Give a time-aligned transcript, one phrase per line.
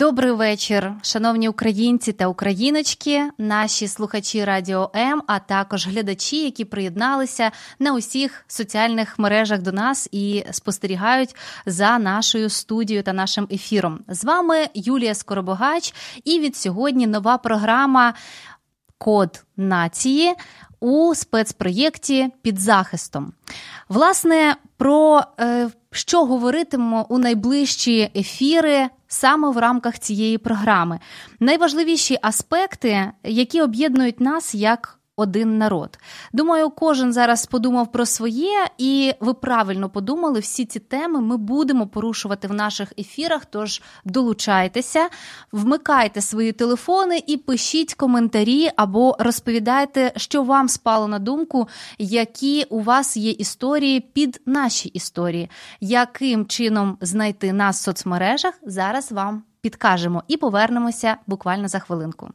[0.00, 7.50] Добрий вечір, шановні українці та україночки, наші слухачі Радіо М, а також глядачі, які приєдналися
[7.78, 11.36] на усіх соціальних мережах до нас і спостерігають
[11.66, 14.00] за нашою студією та нашим ефіром.
[14.08, 18.14] З вами Юлія Скоробогач, і від сьогодні нова програма
[18.98, 20.34] Код нації
[20.80, 23.32] у спецпроєкті під захистом.
[23.88, 31.00] Власне, про е, що говоритимемо у найближчі ефіри саме в рамках цієї програми.
[31.40, 35.98] Найважливіші аспекти, які об'єднують нас як один народ.
[36.32, 41.86] Думаю, кожен зараз подумав про своє, і ви правильно подумали, всі ці теми ми будемо
[41.86, 43.44] порушувати в наших ефірах.
[43.44, 45.08] Тож долучайтеся,
[45.52, 52.80] вмикайте свої телефони і пишіть коментарі або розповідайте, що вам спало на думку, які у
[52.80, 58.54] вас є історії під наші історії, яким чином знайти нас в соцмережах.
[58.62, 62.30] Зараз вам підкажемо і повернемося буквально за хвилинку.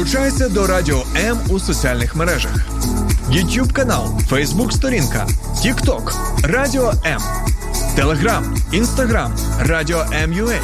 [0.00, 2.52] Долучайся до Радіо М у соціальних мережах:
[3.30, 5.26] YouTube канал, Facebook сторінка,
[5.64, 7.20] TikTok, Радіо М,
[7.96, 10.60] Телеграм, Інстаграм, Радіо М.Ю.А.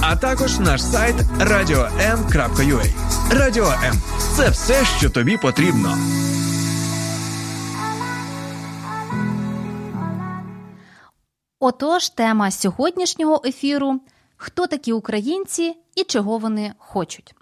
[0.00, 2.86] а також наш сайт radio.m.ua.
[3.30, 4.00] Радіо М
[4.36, 5.98] це все, що тобі потрібно.
[11.60, 14.00] Отож, тема сьогоднішнього ефіру:
[14.36, 17.34] хто такі українці і чого вони хочуть.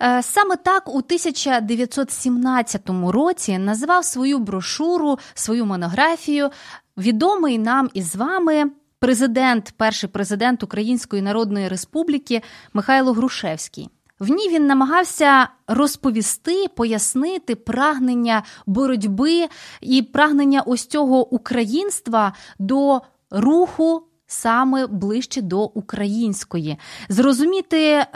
[0.00, 6.50] Е, саме так у 1917 році назвав свою брошуру, свою монографію
[6.96, 12.42] відомий нам із вами президент, перший президент Української Народної Республіки
[12.72, 13.88] Михайло Грушевський.
[14.20, 19.48] В ній він намагався розповісти, пояснити прагнення боротьби
[19.80, 23.00] і прагнення ось цього українства до
[23.30, 26.78] руху саме ближче до української,
[27.08, 28.06] зрозуміти.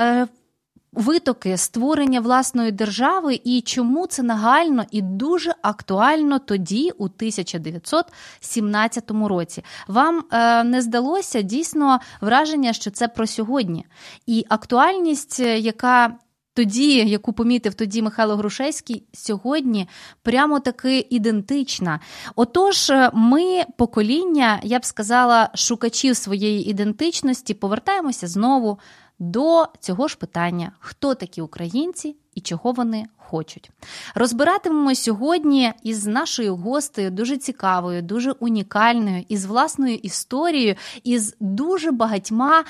[0.99, 9.65] Витоки створення власної держави і чому це нагально і дуже актуально тоді, у 1917 році.
[9.89, 13.87] Вам е, не здалося дійсно враження, що це про сьогодні,
[14.27, 16.17] і актуальність, е, яка
[16.55, 19.89] тоді, яку помітив тоді Михайло Грушевський, сьогодні
[20.23, 22.01] прямо таки ідентична.
[22.37, 28.79] Отож, е, ми, покоління, я б сказала, шукачів своєї ідентичності, повертаємося знову
[29.19, 33.71] до цього ж питання: хто такі українці і чого вони хочуть.
[34.15, 40.75] Розбиратимемо сьогодні із нашою гостею, дуже цікавою, дуже унікальною, із власною історією,
[41.05, 42.65] із дуже багатьма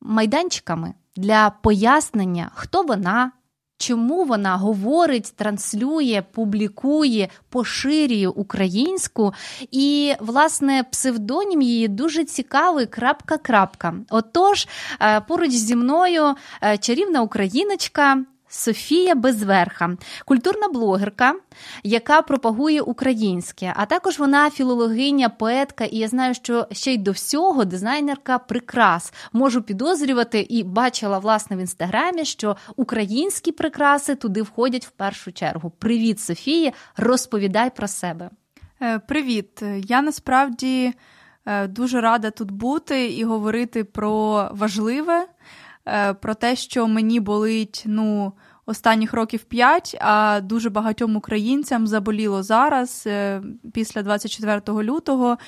[0.00, 3.32] майданчиками для пояснення, хто вона,
[3.82, 9.32] чому вона говорить, транслює, публікує, поширює українську.
[9.70, 12.86] І, власне, псевдонім її дуже цікавий.
[12.86, 13.94] крапка-крапка.
[14.10, 14.68] Отож,
[15.00, 18.24] е, поруч зі мною е, чарівна україночка.
[18.54, 21.34] Софія Безверха, культурна блогерка,
[21.82, 27.10] яка пропагує українське, а також вона філологиня, поетка, і я знаю, що ще й до
[27.10, 29.12] всього дизайнерка прикрас.
[29.32, 35.70] Можу підозрювати і бачила власне в інстаграмі, що українські прикраси туди входять в першу чергу.
[35.70, 36.72] Привіт, Софія!
[36.96, 38.30] Розповідай про себе.
[38.82, 39.62] Е, привіт!
[39.86, 40.92] Я насправді
[41.46, 45.26] е, дуже рада тут бути і говорити про важливе.
[45.88, 48.32] Е, про те, що мені болить ну,
[48.66, 53.42] останніх років п'ять, а дуже багатьом українцям заболіло зараз, е,
[53.72, 55.38] після 24 лютого.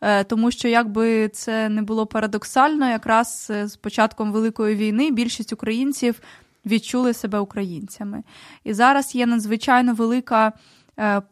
[0.00, 6.20] Е, тому що, якби це не було парадоксально, якраз з початком Великої війни більшість українців
[6.66, 8.22] відчули себе українцями.
[8.64, 10.52] І зараз є надзвичайно велика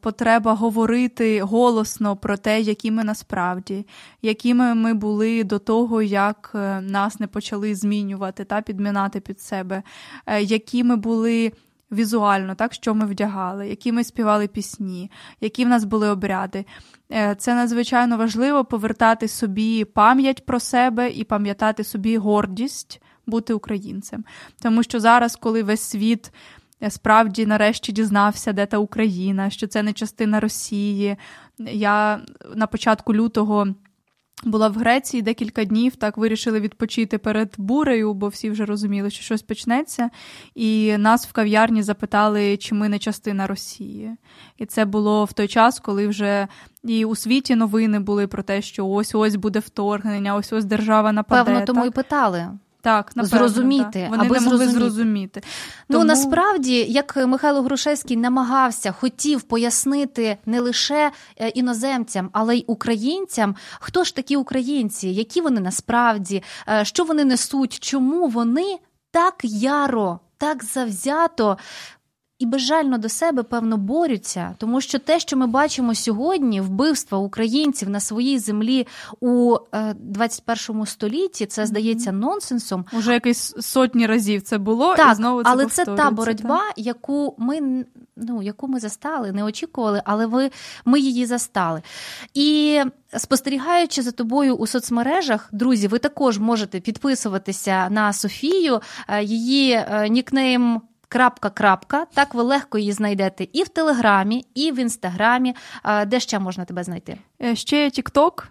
[0.01, 3.87] потреба говорити голосно про те, які ми насправді,
[4.23, 9.83] якими ми були до того, як е, нас не почали змінювати та підмінати під себе,
[10.27, 11.53] е, які ми були.
[11.93, 15.11] Візуально, так, що ми вдягали, які ми співали пісні,
[15.41, 16.65] які в нас були обряди.
[17.39, 24.25] Це надзвичайно важливо повертати собі пам'ять про себе і пам'ятати собі гордість бути українцем.
[24.63, 26.33] Тому що зараз, коли весь світ
[26.91, 31.17] справді нарешті дізнався, де та Україна, що це не частина Росії.
[31.59, 32.21] Я
[32.55, 33.67] на початку лютого.
[34.45, 39.23] Була в Греції декілька днів, так вирішили відпочити перед бурею, бо всі вже розуміли, що
[39.23, 40.11] щось почнеться.
[40.55, 44.17] І нас в кав'ярні запитали, чи ми не частина Росії.
[44.59, 46.49] І це було в той час, коли вже
[46.85, 51.13] і у світі новини були про те, що ось ось буде вторгнення, ось ось держава
[51.13, 51.45] нападе.
[51.45, 51.91] Певно, тому так?
[51.91, 52.49] і питали.
[52.83, 54.11] Так, напевно, зрозуміти, так.
[54.11, 54.81] вони аби не могли зрозуміти.
[54.81, 55.43] зрозуміти.
[55.89, 62.65] Ну Тому- насправді, як Михайло Грушевський намагався, хотів пояснити не лише е, іноземцям, але й
[62.67, 68.79] українцям, хто ж такі українці, які вони насправді, е, що вони несуть, чому вони
[69.11, 71.59] так яро, так завзято.
[72.43, 77.91] І безжально до себе, певно, борються, тому що те, що ми бачимо сьогодні, вбивства українців
[77.91, 78.87] на своїй землі
[79.21, 82.85] у е, 21 столітті, це здається нонсенсом.
[82.93, 86.73] Уже якось сотні разів це було, Так, і знову це але це та боротьба, так.
[86.77, 87.85] яку ми
[88.17, 90.51] ну яку ми застали, не очікували, але ви
[90.85, 91.83] ми її застали.
[92.35, 92.81] І
[93.17, 100.09] спостерігаючи за тобою у соцмережах, друзі, ви також можете підписуватися на Софію, Е, її е,
[100.09, 100.81] нікнейм.
[101.13, 105.55] Крапка, крапка, так ви легко її знайдете і в Телеграмі, і в Інстаграмі.
[106.07, 107.19] Де ще можна тебе знайти?
[107.43, 108.49] Е, Ще є е,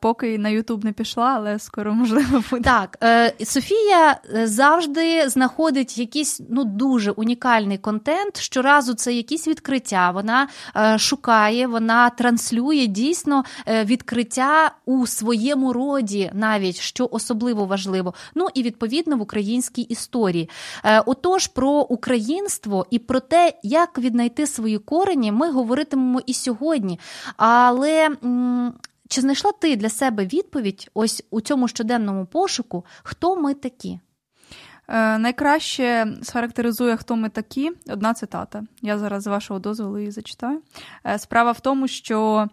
[0.00, 2.62] поки на YouTube не пішла, але скоро можливо буде.
[2.62, 8.40] Так, е, Софія е, завжди знаходить якийсь ну дуже унікальний контент.
[8.40, 10.10] Щоразу це якісь відкриття.
[10.10, 18.14] Вона е, шукає, вона транслює дійсно е, відкриття у своєму роді, навіть що особливо важливо.
[18.34, 20.50] Ну і відповідно в українській історії.
[20.84, 27.00] Е, Отож, про українство і про те, як віднайти свої корені, ми говоритимемо і сьогодні.
[27.36, 28.08] Але.
[29.10, 34.00] Чи знайшла ти для себе відповідь ось у цьому щоденному пошуку, хто ми такі?
[34.88, 37.70] Е, найкраще схарактеризує, хто ми такі.
[37.88, 38.62] Одна цитата.
[38.82, 40.62] Я зараз з вашого дозволу її зачитаю.
[41.06, 42.48] Е, справа в тому, що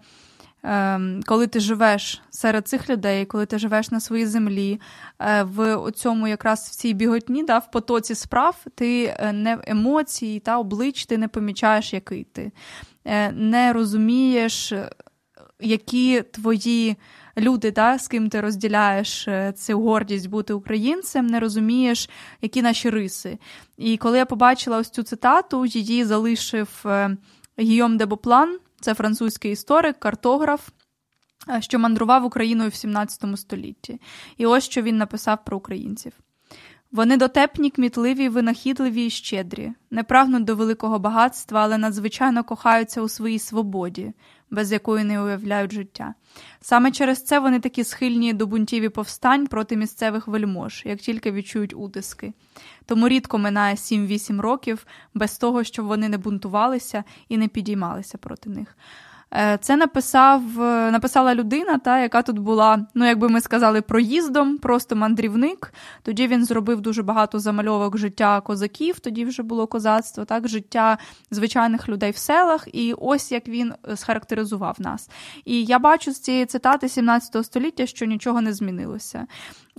[0.66, 4.82] е, коли ти живеш серед цих людей, коли ти живеш на своїй землі,
[5.20, 10.40] е, в цьому якраз в цій біготні, да, в потоці справ, ти е, не емоції
[10.40, 12.52] та облич ти не помічаєш, який ти.
[13.06, 14.74] Е, не розумієш,
[15.60, 16.96] які твої
[17.38, 22.10] люди, да, з ким ти розділяєш е, цю гордість бути українцем, не розумієш,
[22.42, 23.38] які наші риси.
[23.78, 27.18] І коли я побачила ось цю цитату, її залишив е,
[27.60, 30.70] Гійом де Боплан, це французький історик, картограф.
[31.50, 34.02] е, Що мандрував Україною в 17 столітті.
[34.38, 36.12] І ось що він написав про українців.
[36.98, 43.10] Вони дотепні, кмітливі, винахідливі і щедрі, не прагнуть до великого багатства, але надзвичайно кохаються у
[43.10, 44.14] своїй свободі,
[44.52, 46.14] без якої не уявляють життя.
[46.62, 51.32] Саме через це вони такі схильні до бунтів і повстань проти місцевих вельмож, як тільки
[51.32, 52.34] відчують утиски.
[52.86, 58.50] Тому рідко минає 7-8 років без того, щоб вони не бунтувалися і не підіймалися проти
[58.50, 58.78] них.
[59.34, 63.82] Е, Це написав, е, написала людина, та, яка тут була, ну, як би ми сказали,
[63.82, 65.74] проїздом, просто мандрівник.
[66.02, 70.98] Тоді він зробив дуже багато замальовок життя козаків, тоді вже було козацтво, так, життя
[71.32, 75.10] звичайних людей в селах, і ось як він е, схарактеризував нас.
[75.46, 79.28] І я бачу з цієї цитати 17 століття, що нічого не змінилося.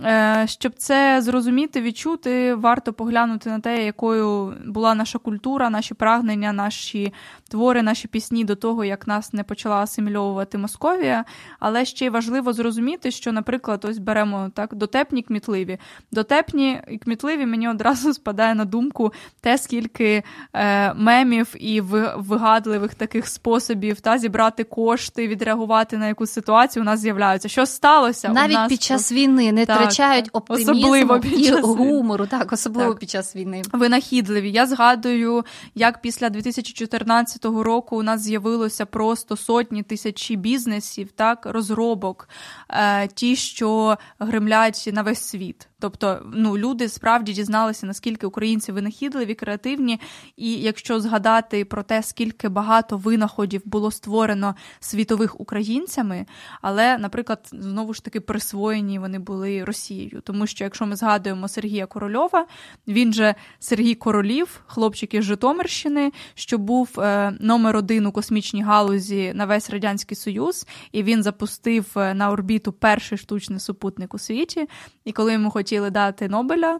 [0.03, 6.53] Е, Щоб це зрозуміти, відчути, варто поглянути на те, якою була наша культура, наші прагнення,
[6.53, 7.13] наші
[7.49, 11.25] твори, наші пісні до того, як нас не почала асимільовувати Московія.
[11.59, 15.77] Але ще й важливо зрозуміти, що, наприклад, ось беремо так дотепні кмітливі.
[16.11, 22.93] Дотепні і кмітливі мені одразу спадає на думку те, скільки е, мемів і ви- вигадливих
[22.95, 27.49] таких способів та зібрати кошти, відреагувати на якусь ситуацію у нас з'являються.
[27.49, 28.29] Що сталося?
[28.29, 32.27] У Навіть нас під час війни не Так, втрачають оптимізму Особливо під і час гумору,
[32.27, 32.99] так, особливо Так.
[32.99, 33.61] під час війни.
[33.73, 34.51] Винахідливі.
[34.51, 42.29] Я згадую, як після 2014 року у нас з'явилося просто сотні тисячі бізнесів, так, розробок,
[42.69, 45.69] е, ті, що гремлять на весь світ.
[45.79, 49.99] Тобто, ну, люди справді дізналися, наскільки українці винахідливі, креативні.
[50.37, 56.25] І якщо згадати про те, скільки багато винаходів було створено світових українцями,
[56.61, 60.21] але, наприклад, знову ж таки присвоєні вони були Росією.
[60.23, 62.45] Тому що, якщо ми згадуємо Сергія Корольова,
[62.87, 69.31] він же Сергій Королів, хлопчик із Житомирщини, що був е, номер один у космічній галузі
[69.35, 74.67] на весь радянський союз, і він запустив е, на орбіту перший штучний супутник у світі.
[75.05, 76.79] І коли йому хотіли дати Нобеля.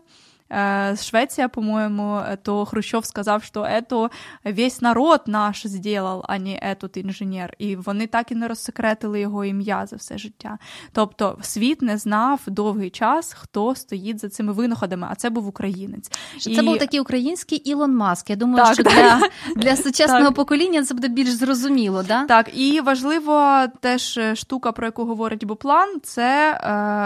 [1.02, 4.10] Швеція, по-моєму, то Хрущов сказав, що це
[4.46, 7.54] весь народ наш зробив, а не етот інженер.
[7.58, 10.58] І вони так і не розсекретили його ім'я за все життя.
[10.92, 16.12] Тобто світ не знав довгий час, хто стоїть за цими винаходами, а це був українець.
[16.38, 16.56] Що і...
[16.56, 18.30] Це був такий український Ілон Маск.
[18.30, 18.94] Я думаю, так, що так.
[18.94, 20.36] для для сучасного так.
[20.36, 22.04] покоління це буде більш зрозуміло.
[22.04, 22.26] Да?
[22.26, 26.52] Так, і важливо теж штука, про яку говорить Буплан, це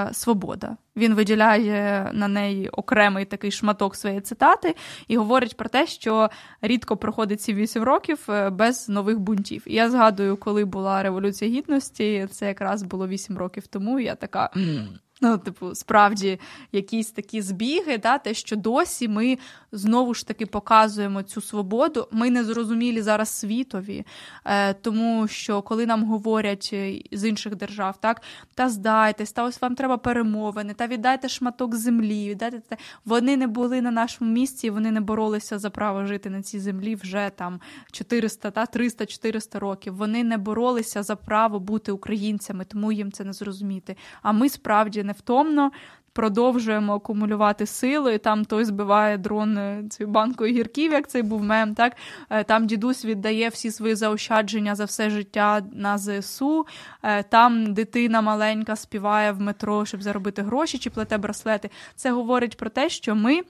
[0.09, 0.77] е, свобода.
[0.95, 4.75] Він виділяє на неї окремий такий шматок своєї цитати
[5.07, 6.29] і говорить про те, що
[6.61, 9.63] рідко проходить ці вісім років е, без нових бунтів.
[9.65, 13.99] І я згадую, коли була революція гідності, це якраз було вісім років тому.
[13.99, 14.49] Я така
[15.21, 16.39] Ну, типу, справді
[16.71, 19.37] якісь такі збіги, да, те, що досі ми
[19.73, 22.07] знову ж таки показуємо цю свободу.
[22.11, 24.05] Ми не зрозумілі зараз світові,
[24.45, 28.21] е, тому що коли нам говорять е, з інших держав, так
[28.55, 32.77] та здайтесь, та ось вам треба перемовини, та віддайте шматок землі, віддайте те.
[33.05, 36.95] Вони не були на нашому місці, вони не боролися за право жити на цій землі
[36.95, 37.59] вже там
[37.91, 39.95] 400, та 300-400 років.
[39.95, 43.95] Вони не боролися за право бути українцями, тому їм це не зрозуміти.
[44.21, 45.71] А ми справді невтомно
[46.13, 48.17] продовжуємо акумулювати сили.
[48.17, 51.75] Там той збиває дрон е, цією банкою гірків, як цей був мем.
[51.75, 51.95] Так
[52.29, 56.65] е, там дідусь віддає всі свої заощадження за все життя на ЗСУ.
[57.03, 61.69] Е, там дитина маленька співає в метро, щоб заробити гроші чи плете браслети.
[61.95, 63.41] Це говорить про те, що ми.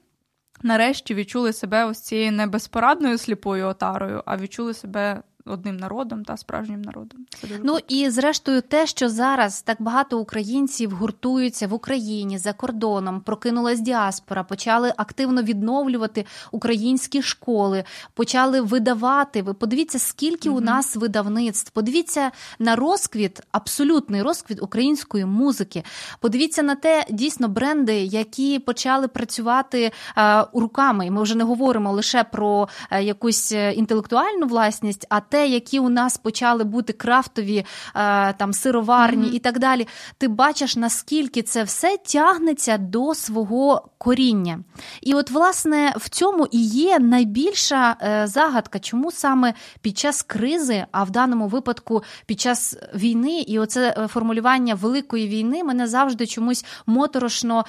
[0.63, 6.37] Нарешті відчули себе ось цією не безпорадною сліпою отарою, а відчули себе одним народом та
[6.37, 7.25] справжнім народом.
[7.41, 12.53] Це дуже ну і зрештою, те, що зараз так багато українців гуртуються в Україні за
[12.53, 17.83] кордоном, прокинулась діаспора, почали активно відновлювати українські школи,
[18.13, 19.41] почали видавати.
[19.41, 21.71] Ви подивіться, скільки mm у нас видавництв.
[21.71, 25.83] Подивіться на розквіт, абсолютний розквіт української музики.
[26.19, 31.05] Подивіться на те, дійсно бренди, які почали працювати е, руками.
[31.07, 35.79] І ми вже не говоримо лише про е, якусь е, інтелектуальну власність, а те, які
[35.79, 39.35] у нас почали бути крафтові е, там сироварні mm-hmm.
[39.35, 39.87] і так далі,
[40.17, 44.59] ти бачиш, наскільки це все тягнеться до свого коріння.
[45.01, 50.85] І от, власне, в цьому і є найбільша е, загадка, чому саме під час кризи,
[50.91, 56.27] а в даному випадку під час війни, і оце е, формулювання великої війни мене завжди
[56.27, 57.65] чомусь моторошно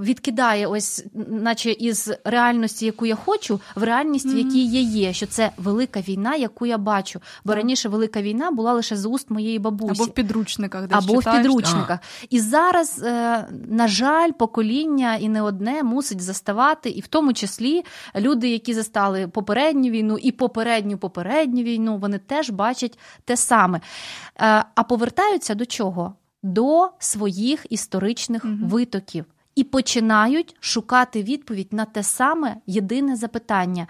[0.00, 5.26] відкидає, ось, наче із реальності, яку я хочу, в реальність, в якій я є, що
[5.26, 7.20] це велика війна, яку я бачу.
[7.44, 7.56] Бо так.
[7.56, 10.02] раніше велика війна була лише з уст моєї бабусі.
[10.02, 11.38] Або в підручниках, десь або читаєш.
[11.38, 11.98] в підручниках.
[12.02, 12.26] А.
[12.30, 17.84] І зараз, е, на жаль, покоління і не одне мусить заставати, і в тому числі
[18.16, 23.80] люди, які застали попередню війну і попередню попередню війну, вони теж бачать те саме.
[24.40, 26.14] Е, а повертаються до чого?
[26.42, 28.54] До своїх історичних угу.
[28.62, 29.24] витоків.
[29.56, 33.86] І починають шукати відповідь на те саме єдине запитання: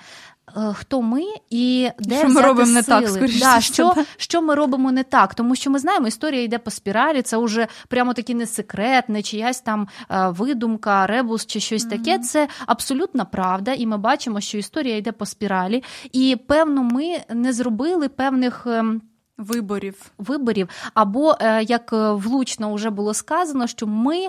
[0.74, 3.40] хто ми і де що ми робимо не так, скоріше.
[3.40, 7.22] Да, що що ми робимо не так, тому що ми знаємо, історія йде по спіралі.
[7.22, 11.90] Це вже прямо таки не секрет, не чиясь там е, видумка, ребус чи щось mm-hmm.
[11.90, 12.18] таке.
[12.18, 17.52] Це абсолютна правда, і ми бачимо, що історія йде по спіралі, і певно, ми не
[17.52, 18.66] зробили певних.
[18.66, 19.02] Ем,
[19.38, 24.28] виборів виборів, або е, як влучно вже було сказано, що ми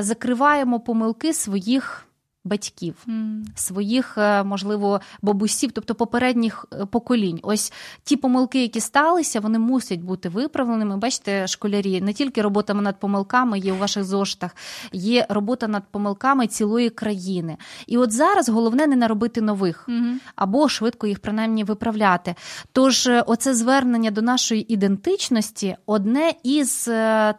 [0.00, 2.06] закриваємо помилки своїх
[2.46, 3.42] батьків, mm.
[3.54, 7.40] своїх, е, можливо, бабусів, тобто попередніх е, поколінь.
[7.42, 7.72] Ось
[8.04, 10.96] ті помилки, які сталися, вони мусять бути виправленими.
[10.96, 14.56] Бачите, школярі, не тільки робота над помилками є у ваших зоштах,
[14.92, 17.56] є робота над помилками цілої країни.
[17.86, 20.14] І от зараз головне не наробити нових mm-hmm.
[20.36, 22.34] або швидко їх принаймні виправляти.
[22.72, 26.90] Тож, е, оце звернення до нашої ідентичності одне із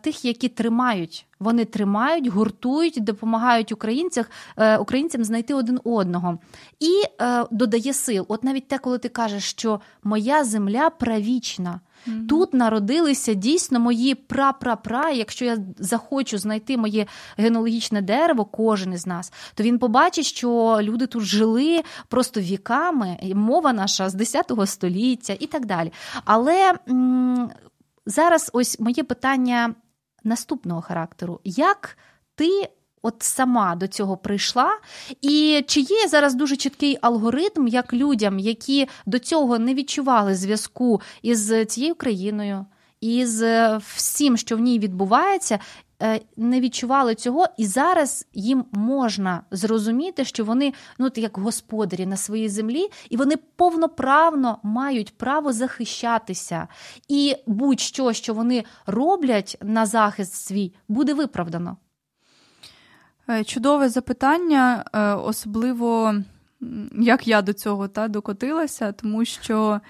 [0.02, 1.27] тих, які тримають.
[1.40, 4.26] Вони тримають, гуртують, допомагають українцям
[4.58, 6.40] е, українцям знайти один одного
[6.80, 8.26] і е, додає сил.
[8.28, 11.80] От навіть те, коли ти кажеш, що моя земля правічна.
[12.08, 12.28] Mm-hmm.
[12.28, 15.10] Тут народилися дійсно мої пра-пра-пра.
[15.10, 17.06] Якщо я захочу знайти моє
[17.38, 23.74] генеалогічне дерево, кожен із нас, то він побачить, що люди тут жили просто віками, мова
[23.74, 25.92] наша з 10 століття і так далі.
[26.26, 27.50] Але м-
[28.06, 29.76] зараз ось моє питання
[30.28, 31.40] наступного характеру.
[31.44, 31.98] Як
[32.36, 32.70] ти
[33.02, 34.70] от сама до цього прийшла?
[35.22, 41.02] І чи є зараз дуже чіткий алгоритм, як людям, які до цього не відчували зв'язку
[41.22, 42.66] із цією країною?
[43.02, 45.87] І з всім, що в ній відбувається, Е,
[46.38, 52.50] не відчували цього, і зараз їм можна зрозуміти, що вони ну як господарі на своїй
[52.50, 56.68] землі, і вони повноправно мають право захищатися.
[57.08, 61.78] І будь-що, що вони роблять на захист свій, буде виправдано.
[63.30, 66.16] Е, чудове запитання, е, особливо
[66.92, 69.82] як я до цього та, докотилася, тому що е,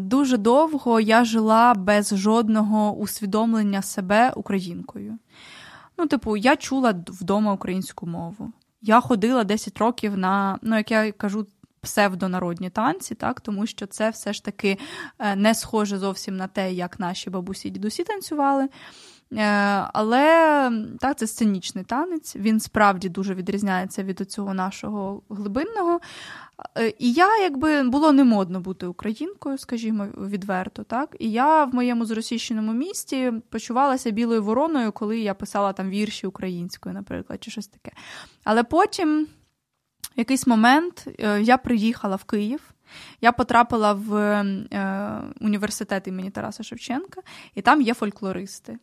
[0.00, 5.18] дуже довго я жила без жодного усвідомлення себе українкою.
[5.98, 8.52] Ну, типу, я чула вдома українську мову.
[8.82, 11.46] Я ходила 10 років на, ну, як я кажу,
[11.80, 14.78] псевдонародні танці, так, тому що це все ж таки
[15.36, 18.68] не схоже зовсім на те, як наші бабусі і дідусі танцювали.
[19.38, 19.44] Е,
[19.92, 20.70] але
[21.00, 26.00] так, це сценічний танець, він справді дуже відрізняється від цього нашого глибинного.
[26.78, 30.84] Е, і я, якби було не модно бути українкою, скажімо, відверто.
[30.84, 31.16] так.
[31.18, 36.94] І я в моєму зросійщеному місті почувалася білою вороною, коли я писала там вірші українською,
[36.94, 37.92] наприклад, чи щось таке.
[38.44, 39.26] Але потім,
[40.16, 42.60] в якийсь момент, е, я приїхала в Київ.
[43.20, 44.44] Я потрапила в
[45.40, 47.20] університет імені Тараса Шевченка,
[47.54, 48.78] і там є фольклористи.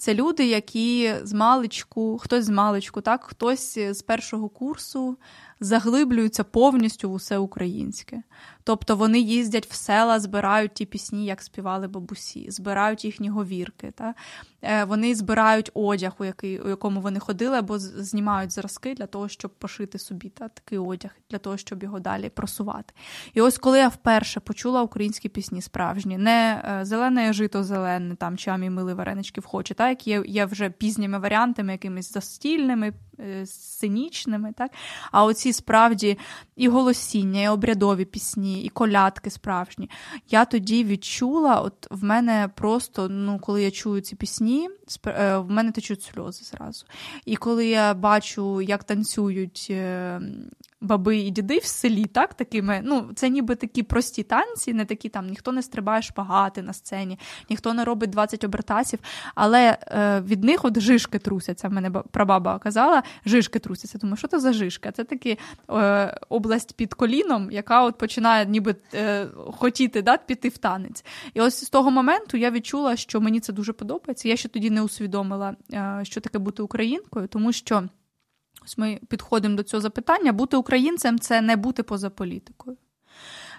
[0.00, 5.16] Це люди, які з маличку, хтось з маличку, так, хтось з першого курсу
[5.60, 8.22] заглиблюються повністю в усе українське.
[8.70, 13.92] Тобто вони їздять в села, збирають ті пісні, як співали бабусі, збирають їхні говірки.
[13.96, 14.14] Та?
[14.62, 19.28] Е, вони збирають одяг, у який, у якому вони ходили, або знімають зразки для того,
[19.28, 22.94] щоб пошити собі та, такий одяг, для того, щоб його далі просувати.
[23.34, 28.36] І ось коли я вперше почула українські пісні справжні, не е, зелене жито зелене, там
[28.36, 33.46] чамі мили варенички в хочі, та, які є, є вже пізніми варіантами, якимись застільними, е,
[33.46, 34.70] сценічними, так?
[35.12, 36.18] а оці справді
[36.56, 39.90] і голосіння, і обрядові пісні, і колядки справжні.
[40.28, 44.68] Я тоді відчула, от в мене просто, ну, коли я чую ці пісні,
[45.06, 46.86] е, в мене течуть сльози зразу.
[47.24, 50.20] І коли я бачу, як танцюють е,
[50.80, 55.08] баби і діди в селі, так, такими, ну, це ніби такі прості танці, не такі
[55.08, 57.18] там ніхто не стрибає шпагати на сцені,
[57.50, 58.98] ніхто не робить 20 обертасів,
[59.34, 61.68] але е, від них от жишки трусяться.
[61.68, 63.98] В мене прабаба казала, жишки трусяться.
[63.98, 64.92] Думаю, що це за жишка?
[64.92, 65.38] Це таки
[65.70, 71.04] е, область під коліном, яка от починає ніби е, хотіти да, піти в танець.
[71.34, 74.28] І ось з того моменту я відчула, що мені це дуже подобається.
[74.28, 77.88] Я ще тоді не усвідомила, е, що таке бути українкою, тому що.
[78.64, 80.32] Ось ми підходимо до цього запитання.
[80.32, 82.76] Бути українцем це не бути поза політикою.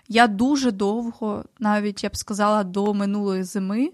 [0.08, 3.92] Я дуже довго, навіть я б сказала, до минулої зими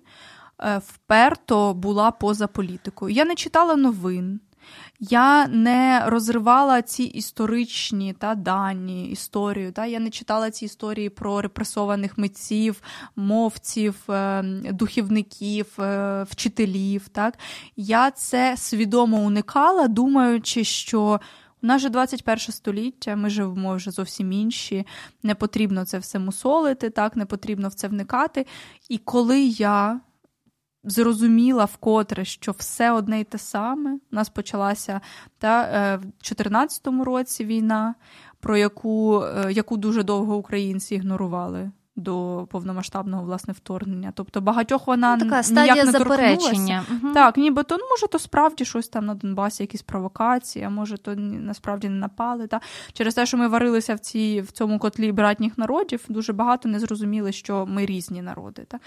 [0.61, 3.15] е, вперто була поза політикою.
[3.15, 4.39] Я не читала новин,
[4.99, 9.71] я не розривала ці історичні та дані історію.
[9.71, 12.81] Та Я не читала ці історії про репресованих митців,
[13.15, 17.07] мовців, е, духівників, е, вчителів.
[17.07, 17.39] Так?
[17.75, 21.19] Я це свідомо уникала, думаючи, що.
[21.63, 24.85] У нас же 21 століття, ми живемо вже зовсім інші,
[25.23, 28.45] не потрібно це все мусолити, так, не потрібно в це вникати.
[28.89, 29.99] І коли я
[30.83, 33.93] зрозуміла вкотре, що все одне й те саме.
[33.93, 35.01] У нас почалася
[35.37, 37.95] та, е, в 2014 році війна,
[38.39, 41.71] про яку, е, яку дуже довго українці ігнорували.
[41.99, 44.11] До повномасштабного власне вторгнення.
[44.15, 46.85] Тобто багатьох вона ну, така стадія ніяк не заперечення.
[46.91, 47.13] Угу.
[47.13, 50.97] Так, ніби то ну, може, то справді щось там на Донбасі, якісь провокації, а може,
[50.97, 52.47] то насправді не напали.
[52.47, 52.61] Та?
[52.93, 56.79] Через те, що ми варилися в цій, в цьому котлі братніх народів, дуже багато не
[56.79, 58.65] зрозуміли, що ми різні народи.
[58.67, 58.79] Та?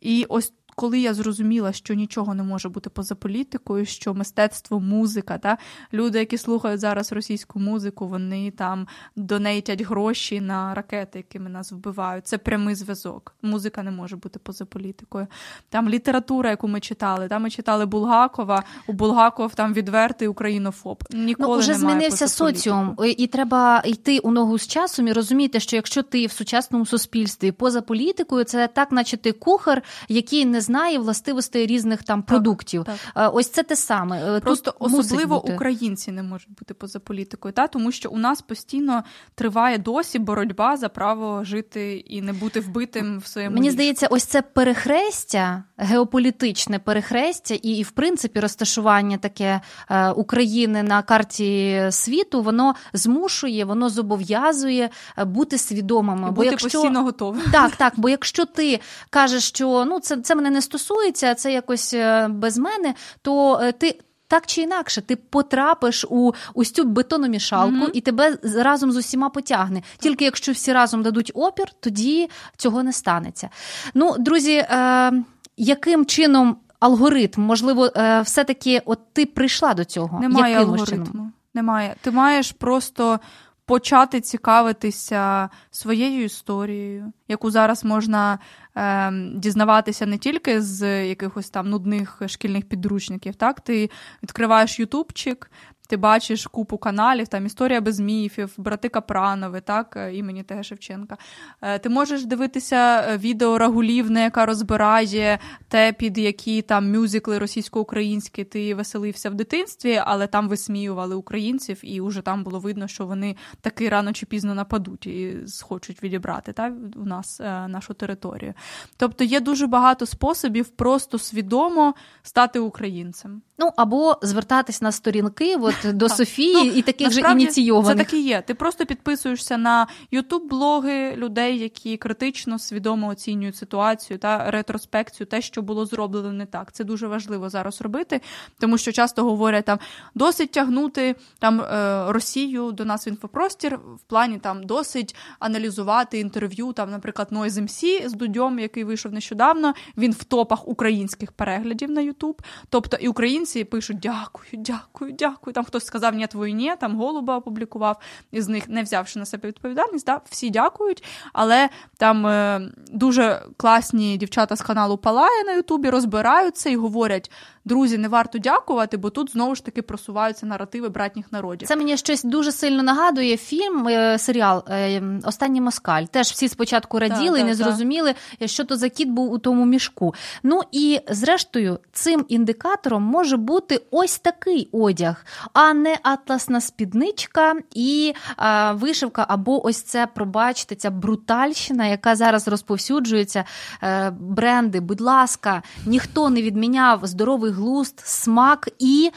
[0.00, 5.38] І ось коли я зрозуміла, що нічого не може бути поза політикою, що мистецтво, музика,
[5.38, 5.58] та
[5.92, 8.86] люди, які слухають зараз російську музику, вони там
[9.16, 12.26] донейтять гроші на ракети, якими нас вбивають.
[12.26, 13.34] Це прямий зв'язок.
[13.42, 15.26] Музика не може бути поза політикою.
[15.68, 18.64] Там література, яку ми читали, там ми читали Булгакова.
[18.86, 21.04] У Булгаков там відвертий українофоб.
[21.10, 25.60] Ніколи ну, вже немає змінився соціум, і треба йти у ногу з часом і розуміти,
[25.60, 30.60] що якщо ти в сучасному суспільстві поза політикою, це так, наче ти кухар, який не
[30.68, 32.84] знає властивостей різних там продуктів.
[32.84, 33.24] Так, так.
[33.24, 34.36] Е, ось це те саме.
[34.36, 35.54] Е, Просто Тут особливо бути.
[35.54, 39.04] українці не можуть бути поза політикою, та тому що у нас постійно
[39.34, 43.54] триває досі боротьба за право жити і не бути вбитим в своєму.
[43.54, 43.74] Мені ліжку.
[43.74, 51.02] здається, ось це перехрестя, геополітичне перехрестя, і, і в принципі розташування таке е, України на
[51.02, 54.90] карті світу, воно змушує, воно зобов'язує
[55.26, 56.28] бути свідомими.
[56.28, 57.42] І бо якщо постійно готовим.
[57.52, 57.92] Так, так.
[57.96, 62.28] Бо якщо ти кажеш, що ну це це мене не не стосується, це якось е,
[62.28, 64.00] без мене, то е, ти.
[64.30, 67.90] Так чи інакше, ти потрапиш у ось цю бетономішалку mm-hmm.
[67.92, 69.82] і тебе разом з усіма потягне.
[69.98, 73.48] Тільки якщо всі разом дадуть опір, тоді цього не станеться.
[73.94, 75.12] Ну, друзі, е,
[75.56, 80.20] яким чином алгоритм, можливо, е, все-таки от ти прийшла до цього?
[80.20, 81.06] Немає Яким алгоритму.
[81.06, 81.32] Чином?
[81.54, 81.94] Немає.
[82.00, 83.20] Ти маєш просто
[83.68, 88.38] почати цікавитися своєю історією, яку зараз можна
[88.76, 93.34] е, дізнаватися не тільки з якихось там нудних шкільних підручників.
[93.34, 93.90] Так, ти
[94.22, 95.50] відкриваєш Ютубчик,
[95.88, 101.16] ти бачиш купу каналів, там історія без міфів, брати Капранови, так, е, імені Тега Шевченка.
[101.62, 108.44] Е, ти можеш дивитися е, відео Рагулівни, яка розбирає те, під які там мюзикли російсько-українські
[108.44, 113.36] ти веселився в дитинстві, але там висміювали українців, і вже там було видно, що вони
[113.60, 118.54] таки рано чи пізно нападуть і схочуть відібрати та, у нас нашу територію.
[118.96, 123.42] Тобто є дуже багато способів просто свідомо стати українцем.
[123.58, 127.98] Ну або звертатись на сторінки от, до Софії ну, і таких же ініційованих.
[127.98, 128.42] Це так і є.
[128.46, 135.62] Ти просто підписуєшся на ютуб-блоги людей, які критично свідомо оцінюють ситуацію та ретроспекцію, те, що
[135.62, 136.72] було зроблено не так.
[136.72, 138.20] Це дуже важливо зараз робити,
[138.58, 139.78] тому що часто говорять там
[140.14, 146.72] досить тягнути там е, Росію до нас в інфопростір в плані там досить аналізувати інтерв'ю.
[146.72, 149.74] Там, наприклад, Noise MC з Дудьом, який вийшов нещодавно.
[149.96, 152.42] Він в топах українських переглядів на Ютуб.
[152.68, 155.54] Тобто і українці пишуть дякую, дякую, дякую.
[155.54, 157.96] Там хтось сказав ні війні, там голуба опублікував
[158.32, 160.06] із них, не взявши на себе відповідальність.
[160.06, 160.20] Да?
[160.30, 162.60] Всі дякують, але там е,
[162.92, 167.30] дуже класні дівчата з каналу Палає на Ютубі розбираються і говорять:
[167.68, 171.68] друзі, не варто дякувати, бо тут знову ж таки просуваються наративи братніх народів.
[171.68, 176.04] Це мені щось дуже сильно нагадує фільм, е, серіал е, Останній москаль.
[176.04, 180.14] Теж всі спочатку раділи і не зрозуміли, що то за кіт був у тому мішку.
[180.42, 185.24] Ну і зрештою, цим індикатором може бути ось такий одяг,
[185.60, 192.48] а не атласна спідничка і а, вишивка, або ось це, пробачте, ця брутальщина, яка зараз
[192.48, 193.44] розповсюджується.
[193.82, 199.10] Е, бренди, будь ласка, ніхто не відміняв здоровий глуст, смак і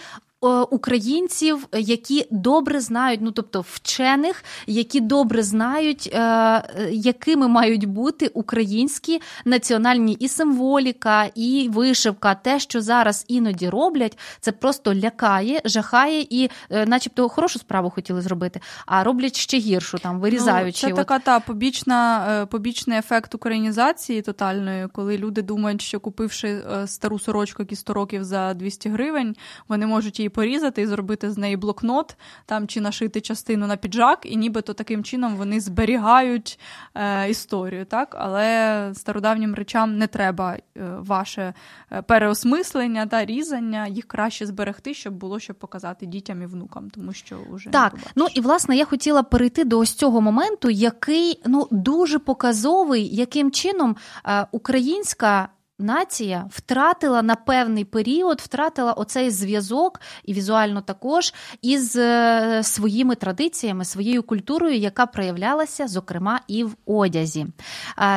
[0.48, 9.22] українців, які добре знають, ну тобто вчених, які добре знають, е, якими мають бути українські
[9.46, 12.36] національні і символіка, і вишивка.
[12.36, 18.22] Те, що зараз іноді роблять, це просто лякає, жахає і, е, начебто, хорошу справу хотіли
[18.22, 20.88] зробити, а роблять ще гіршу, там вирізаючи.
[20.88, 27.20] Ну, Це така та побічна, побічний ефект українізації тотальної, коли люди думають, що купивши стару
[27.20, 29.36] сорочку, які 100 років за 200 гривень,
[29.68, 34.20] вони можуть її порізати і зробити з неї блокнот там чи нашити частину на піджак,
[34.24, 36.60] і нібито таким чином вони зберігають
[36.96, 37.86] е, історію.
[37.86, 38.16] так?
[38.20, 40.62] Але стародавнім речам не треба е,
[41.00, 41.54] ваше
[41.92, 47.14] е, переосмислення та різання, їх краще зберегти, щоб було що показати дітям і внукам, тому
[47.14, 47.94] що вже так.
[48.16, 53.52] Ну і власне я хотіла перейти до ось цього моменту, який ну дуже показовий, яким
[53.52, 55.50] чином е, українська
[55.82, 63.86] нація втратила на певний період, втратила оцей зв'язок і візуально також із е, своїми традиціями,
[63.86, 67.48] своєю культурою, яка проявлялася, зокрема, і в одязі.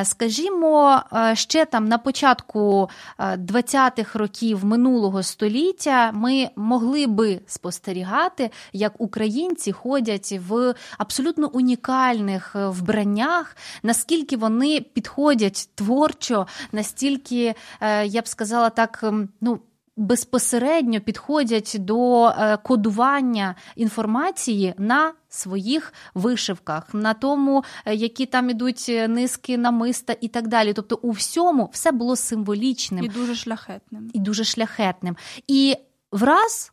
[0.02, 8.50] Скажімо, е, ще там на початку 20-х е, років минулого століття ми могли би спостерігати,
[8.72, 18.28] як українці ходять в абсолютно унікальних вбраннях, наскільки вони підходять творчо, настільки Е, я б
[18.28, 19.60] сказала так, ем, ну.
[19.96, 28.92] Безпосередньо підходять до е, кодування інформації на своїх вишивках, на тому, е, які там ідуть
[29.08, 30.72] низки намиста і так далі.
[30.72, 34.10] Тобто, у всьому все було символічним і дуже шляхетним.
[34.12, 35.16] І дуже шляхетним.
[35.46, 35.76] І
[36.12, 36.72] враз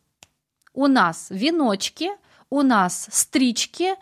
[0.74, 2.10] у нас віночки
[2.52, 3.96] у нас стрічки, е,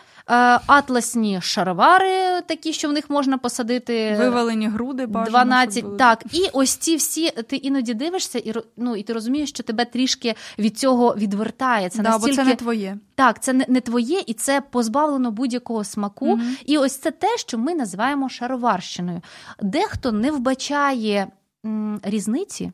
[0.67, 6.77] атласні шаровари, такі, що в них можна посадити вивалені груди, бажано, 12, Так, і ось
[6.77, 11.15] ці всі ти іноді дивишся, і ну, і ти розумієш, що тебе трішки від цього
[11.19, 11.89] відвертає.
[11.89, 12.37] Це да, настільки...
[12.37, 12.99] бо це не твоє.
[13.15, 16.27] Так, це не, не твоє, і це позбавлено будь-якого смаку.
[16.27, 16.41] Угу.
[16.67, 19.21] І ось це те, що ми називаємо шароварщиною.
[19.63, 21.27] Дехто не вбачає
[21.65, 22.73] м, різниці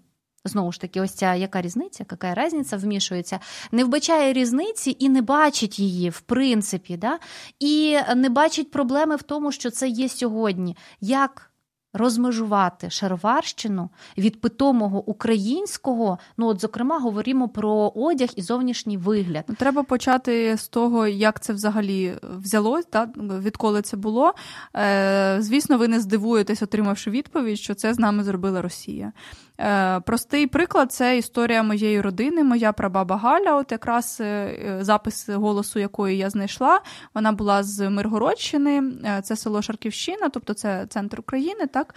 [0.48, 3.38] знову ж таки, ось ця яка різниця, яка різниця вмішується,
[3.72, 7.18] не вбачає різниці і не бачить її, в принципі, да?
[7.60, 10.76] і не бачить проблеми в тому, що це є сьогодні.
[11.00, 11.50] Як
[11.96, 16.18] розмежувати шароварщину від питомого українського.
[16.36, 19.44] Ну, от, зокрема, говоримо про одяг і зовнішній вигляд.
[19.48, 24.34] Ну, треба почати з того, як це взагалі взялось, та відколи це було.
[24.76, 29.12] Е, Звісно, ви не здивуєтесь, отримавши відповідь, що це з нами зробила Росія.
[29.60, 33.56] Е, Простий приклад це історія моєї родини, моя прабаба Галя.
[33.56, 36.80] От якраз е, запис голосу, якої я знайшла,
[37.14, 41.66] вона була з Миргородщини, е, це село Шарківщина, тобто це центр України.
[41.66, 41.94] так?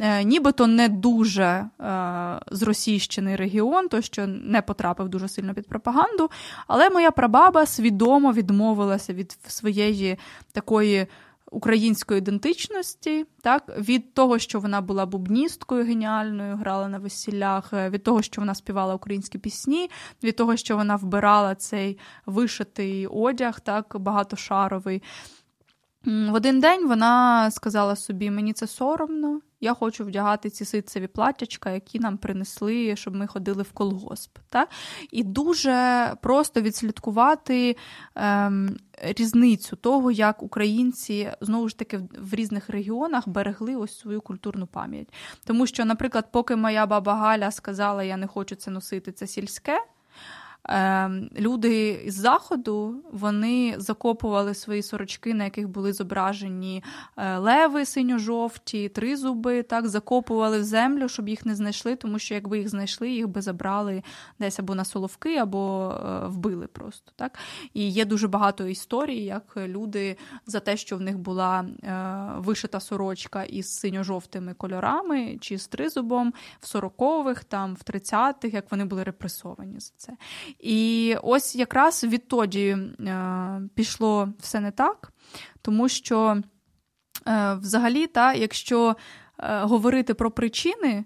[0.00, 1.68] Е, Нібито не дуже е,
[2.50, 6.30] зросійщений регіон, то що не потрапив дуже сильно під пропаганду.
[6.66, 10.18] Але моя прабаба свідомо відмовилася від своєї
[10.52, 11.06] такої
[11.52, 18.02] української ідентичності, так, від того, що вона була бубністкою геніальною, грала на весіллях, е, від
[18.02, 19.90] того, що вона співала українські пісні,
[20.22, 25.02] від того, що вона вбирала цей вишитий одяг, так, багатошаровий.
[26.04, 31.70] В один день вона сказала собі: мені це соромно, я хочу вдягати ці ситцеві платтячка,
[31.70, 34.38] які нам принесли, щоб ми ходили в колгосп.
[34.48, 34.68] Так?
[35.10, 37.76] І дуже просто відслідкувати
[38.14, 44.66] ем, різницю того, як українці знову ж таки в різних регіонах берегли ось свою культурну
[44.66, 45.12] пам'ять.
[45.44, 49.78] Тому що, наприклад, поки моя баба Галя сказала, я не хочу це носити, це сільське.
[50.64, 56.84] Ем, люди з заходу вони закопували свої сорочки, на яких були зображені
[57.16, 62.58] е, леви синьо-жовті, тризуби, так закопували в землю, щоб їх не знайшли, тому що якби
[62.58, 64.02] їх знайшли, їх би забрали
[64.38, 67.12] десь або на соловки, або е, вбили просто.
[67.16, 67.38] Так?
[67.74, 72.80] І є дуже багато історій, як люди за те, що в них була е, вишита
[72.80, 79.02] сорочка із синьо-жовтими кольорами чи з тризубом в сорокових, там в тридцятих, як вони були
[79.02, 80.12] репресовані за це.
[80.58, 85.12] І ось якраз відтоді е, пішло все не так,
[85.62, 86.42] тому що
[87.28, 88.96] е, взагалі, та, якщо
[89.38, 91.04] е, говорити про причини,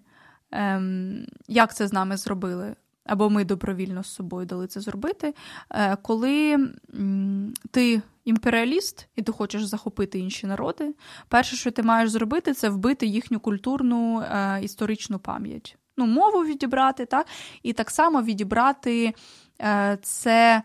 [0.51, 5.35] ем, як це з нами зробили, або ми добровільно з собою дали це зробити,
[6.03, 6.69] коли
[7.71, 10.95] ти імперіаліст і ти хочеш захопити інші народи,
[11.29, 14.23] перше, що ти маєш зробити, це вбити їхню культурну
[14.63, 15.79] історичну пам'ять.
[15.97, 17.27] Ну, мову відібрати, так?
[17.63, 19.15] і так само відібрати
[19.63, 20.63] Е, це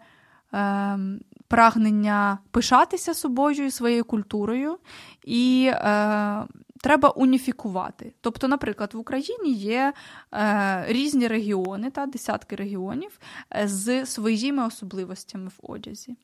[0.53, 0.99] е,
[1.47, 4.77] прагнення пишатися собою своєю культурою,
[5.25, 6.43] і е,
[6.81, 8.13] треба уніфікувати.
[8.21, 9.93] Тобто, наприклад, в Україні є
[10.33, 13.19] е, різні регіони, та, десятки регіонів
[13.55, 16.15] е, з своїми особливостями в одязі.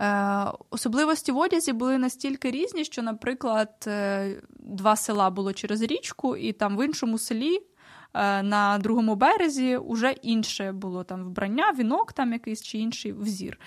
[0.00, 6.36] Е, Особливості в одязі були настільки різні, що, наприклад, е, два села було через річку,
[6.36, 7.58] і там в іншому селі
[8.42, 13.58] на другому березі вже інше було там вбрання, вінок там якийсь чи інший взір.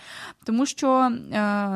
[0.45, 1.11] Тому що е,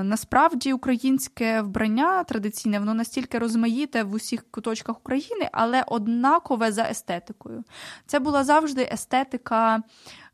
[0.04, 7.64] насправді українське вбрання традиційне, воно настільки розмаїте в усіх куточках України, але однакове за естетикою.
[8.06, 9.84] Це була завжди естетика.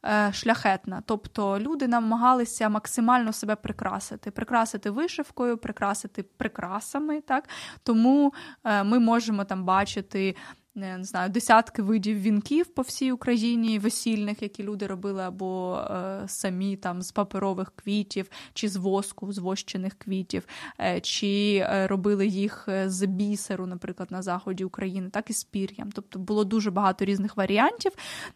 [0.05, 7.21] Е, шляхетна, тобто люди намагалися максимально себе прикрасити, прикрасити вишивкою, прикрасити прикрасами.
[7.21, 7.49] Так?
[7.83, 10.35] Тому ми можемо там бачити
[10.79, 16.75] не знаю, десятки видів вінків по всій Україні, весільних, які люди робили, або е, самі
[16.75, 20.47] там з паперових квітів, чи з воску, з вощених квітів,
[20.81, 25.43] е, чи е, робили їх е, з бісеру, наприклад, на заході України, так і з
[25.43, 25.91] пір'ям.
[25.91, 27.91] Тобто було дуже багато різних варіантів,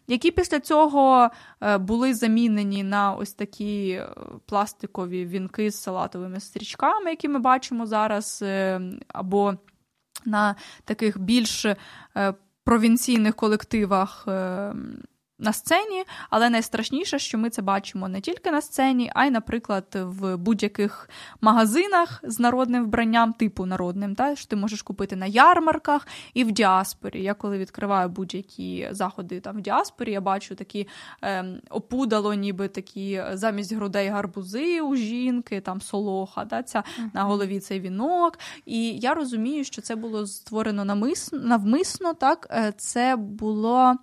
[0.08, 1.30] які після цього
[1.60, 4.00] е, були замінені на ось такі
[4.46, 8.44] пластикові вінки з салатовими стрічками, які ми бачимо зараз,
[9.08, 9.54] або
[10.26, 11.76] на таких більш е,
[12.64, 14.72] провінційних колективах е,
[15.38, 19.84] на сцені, але найстрашніше, що ми це бачимо не тільки на сцені, а й, наприклад,
[19.94, 26.06] в будь-яких магазинах з народним вбранням, типу народним, та, що ти можеш купити на ярмарках
[26.34, 27.22] і в діаспорі.
[27.22, 30.88] Я коли відкриваю будь-які заходи там в діаспорі, я бачу такі
[31.22, 37.08] е, опудало, ніби такі замість грудей гарбузи у жінки, там солоха, та, ця, uh-huh.
[37.14, 38.38] на голові цей вінок.
[38.66, 40.84] І я розумію, що це було створено
[41.32, 43.94] навмисно, так, е, це було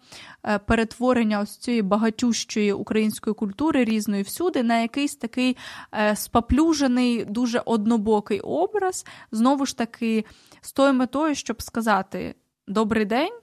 [0.46, 5.58] е, перетворення створення ось цієї багатющої української культури різної всюди на якийсь такий
[5.94, 10.26] е, спаплюжений, дуже однобокий образ, знову ж таки,
[10.62, 12.36] з тою метою, щоб сказати:
[12.68, 13.34] Добрий день,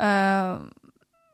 [0.00, 0.58] е,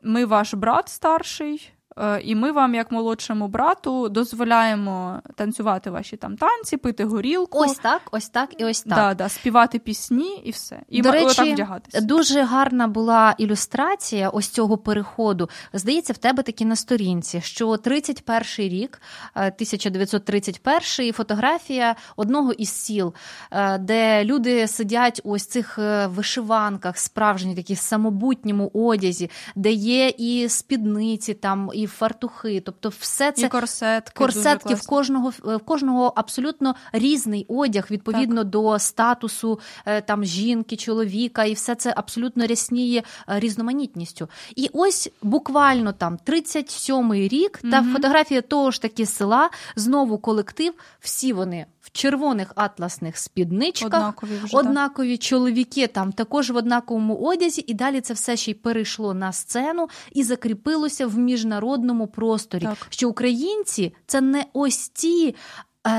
[0.03, 1.71] ми ваш брат старший.
[1.97, 7.59] Е, і ми вам, як молодшому брату, дозволяємо танцювати ваші там танці, пити горілку.
[7.59, 8.95] Ось так, ось так і ось так.
[8.95, 10.79] Да, да, Співати пісні і все.
[10.89, 12.01] І До речі, так вдягатися.
[12.01, 15.49] Дуже гарна була ілюстрація ось цього переходу.
[15.73, 19.01] Здається, в тебе такі на сторінці, що 31 рік,
[19.35, 23.13] 1931 е, фотографія одного із сіл,
[23.51, 30.49] е, де люди сидять у ось цих вишиванках, справжні такі самобутньому одязі, де є і
[30.49, 36.75] спідниці там і фартухи, тобто все це і корсетки, корсетки в кожного в кожного абсолютно
[36.91, 38.49] різний одяг відповідно так.
[38.49, 44.29] до статусу е, там жінки, чоловіка, і все це абсолютно рясніє е, різноманітністю.
[44.55, 47.89] І ось буквально там 37-й рік та угу.
[47.89, 54.57] фотографія того ж таки села, знову колектив, всі вони в червоних атласних спідничках, однакові, вже,
[54.57, 59.31] однакові чоловіки там також в однаковому одязі, і далі це все ще й перейшло на
[59.31, 62.63] сцену і закріпилося в міжнародному просторі.
[62.63, 62.87] Так.
[62.89, 65.35] Що українці це не ось ті.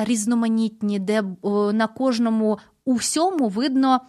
[0.04, 1.22] Різноманітні, де
[1.72, 4.00] на кожному у всьому видно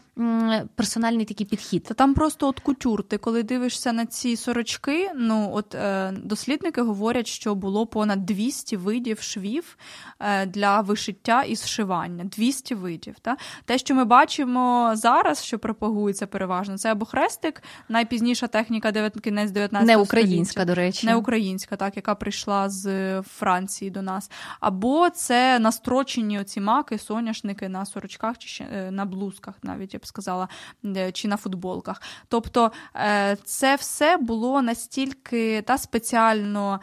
[0.76, 1.84] персональний такий підхід.
[1.84, 3.04] Та там просто от кутюр.
[3.04, 8.78] Ти коли дивишся на ці сорочки, ну от е, дослідники говорять, що було понад 200
[8.78, 9.78] видів швів
[10.20, 12.24] е, для вишиття і зшивання.
[12.24, 13.16] 200 видів.
[13.22, 13.38] Та?
[13.66, 19.88] Те, що ми бачимо зараз, що пропагується переважно, це або хрестик, найпізніша техніка кінець 19
[19.88, 21.08] Не українська, до речі.
[21.08, 24.32] Не українська, так, яка прийшла з Франції до нас.
[24.60, 30.06] Або це настрочені оці маки, соняшники на сорочках чи е, на блузках навіть я б
[30.06, 30.48] сказала,
[30.86, 32.02] е, чи на футболках.
[32.28, 36.80] Тобто е, це все було настільки та спеціально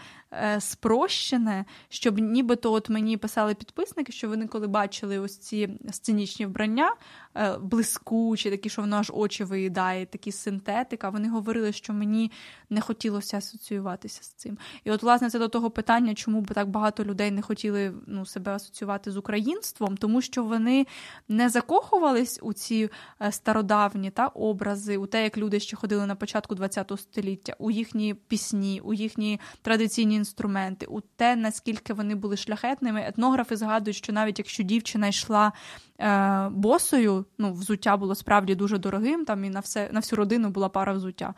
[0.58, 6.94] спрощене, щоб нібито от мені писали підписники, що вони коли бачили ось ці сценічні вбрання,
[7.34, 11.08] е, блискучі, такі, що воно аж очі виїдає, такі синтетика.
[11.08, 12.30] Вони говорили, що мені
[12.70, 14.58] не хотілося асоціюватися з цим.
[14.84, 18.26] І от, власне, це до того питання, чому б так багато людей не хотіли ну,
[18.26, 20.86] себе асоціювати з українством, тому що вони
[21.28, 22.88] не закохувались у ці
[23.22, 27.70] е, стародавні та образи, у те, як люди ще ходили на початку ХХ століття, у
[27.70, 33.04] їхні пісні, у їхні традиційні інструменти, у те, наскільки вони були шляхетними.
[33.09, 35.52] Етнографи згадують, що навіть якщо дівчина йшла
[36.00, 40.50] е, босою, ну, взуття було справді дуже дорогим, там і на все на всю родину
[40.50, 41.35] була пара взуття.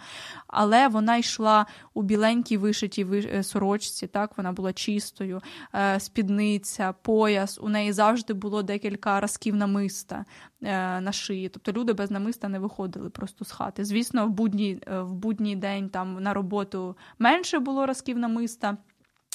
[0.47, 5.41] Але вона йшла у біленькій вишитій е, сорочці, так, вона була чистою,
[5.75, 7.59] е, спідниця, пояс.
[7.63, 10.25] У неї завжди було декілька разків намиста
[10.63, 11.49] на шиї.
[11.49, 13.85] Тобто люди без намиста не виходили просто з хати.
[13.85, 18.77] Звісно, в будній е, в будній день там на роботу менше було разків намиста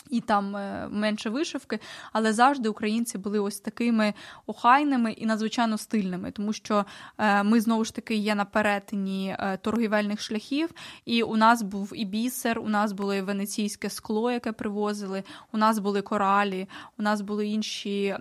[0.10, 1.80] і там е, менше вишивки,
[2.14, 4.14] але завжди українці були ось такими
[4.46, 6.86] охайними і надзвичайно стильними, тому що
[7.18, 10.70] е, ми знову ж таки є на перетині е, торгівельних шляхів,
[11.06, 15.58] і у нас був і бісер, у нас було і венеційське скло, яке привозили, у
[15.58, 16.68] нас були коралі,
[16.98, 18.16] у нас були інші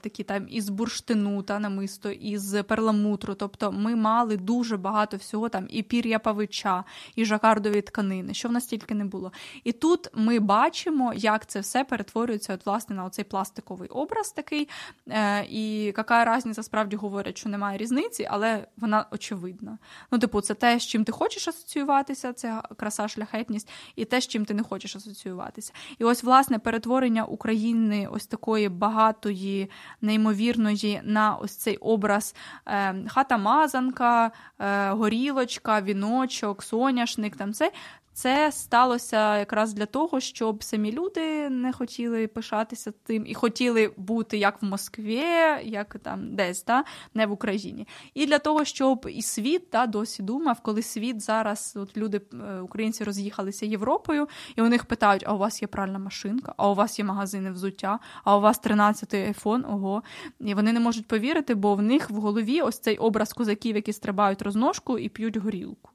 [0.00, 3.34] такі там із бурштину та намисто, із перламутру.
[3.34, 6.84] Тобто ми мали дуже багато всього там і пір'я павича,
[7.16, 9.32] і жакардові тканини, що в нас тільки не було.
[9.64, 14.68] І тут ми бачимо як це все перетворюється от, власне на оцей пластиковий образ такий.
[15.08, 19.78] Е, І яка різниця, справді говорять, що немає різниці, але вона очевидна.
[20.10, 24.26] Ну, типу, це те, з чим ти хочеш асоціюватися, це краса, шляхетність, і те, з
[24.26, 25.72] чим ти не хочеш асоціюватися.
[25.98, 32.34] І ось, власне, перетворення України ось такої багатої, неймовірної на ось цей образ
[32.66, 37.36] е, хата-мазанка, е, горілочка, віночок, соняшник.
[37.36, 37.72] там це
[38.18, 44.38] це сталося якраз для того, щоб самі люди не хотіли пишатися тим і хотіли бути
[44.38, 45.24] як в Москві,
[45.64, 47.86] як там десь, та, не в Україні.
[48.14, 52.60] І для того, щоб і світ та, досі думав, коли світ зараз, от люди, е,
[52.60, 56.74] українці роз'їхалися Європою, і у них питають: а у вас є пральна машинка, а у
[56.74, 60.02] вас є магазини взуття, а у вас 13-й айфон, ого.
[60.40, 63.92] І вони не можуть повірити, бо в них в голові ось цей образ козаків, які
[63.92, 65.90] стрибають розножку і п'ють горілку.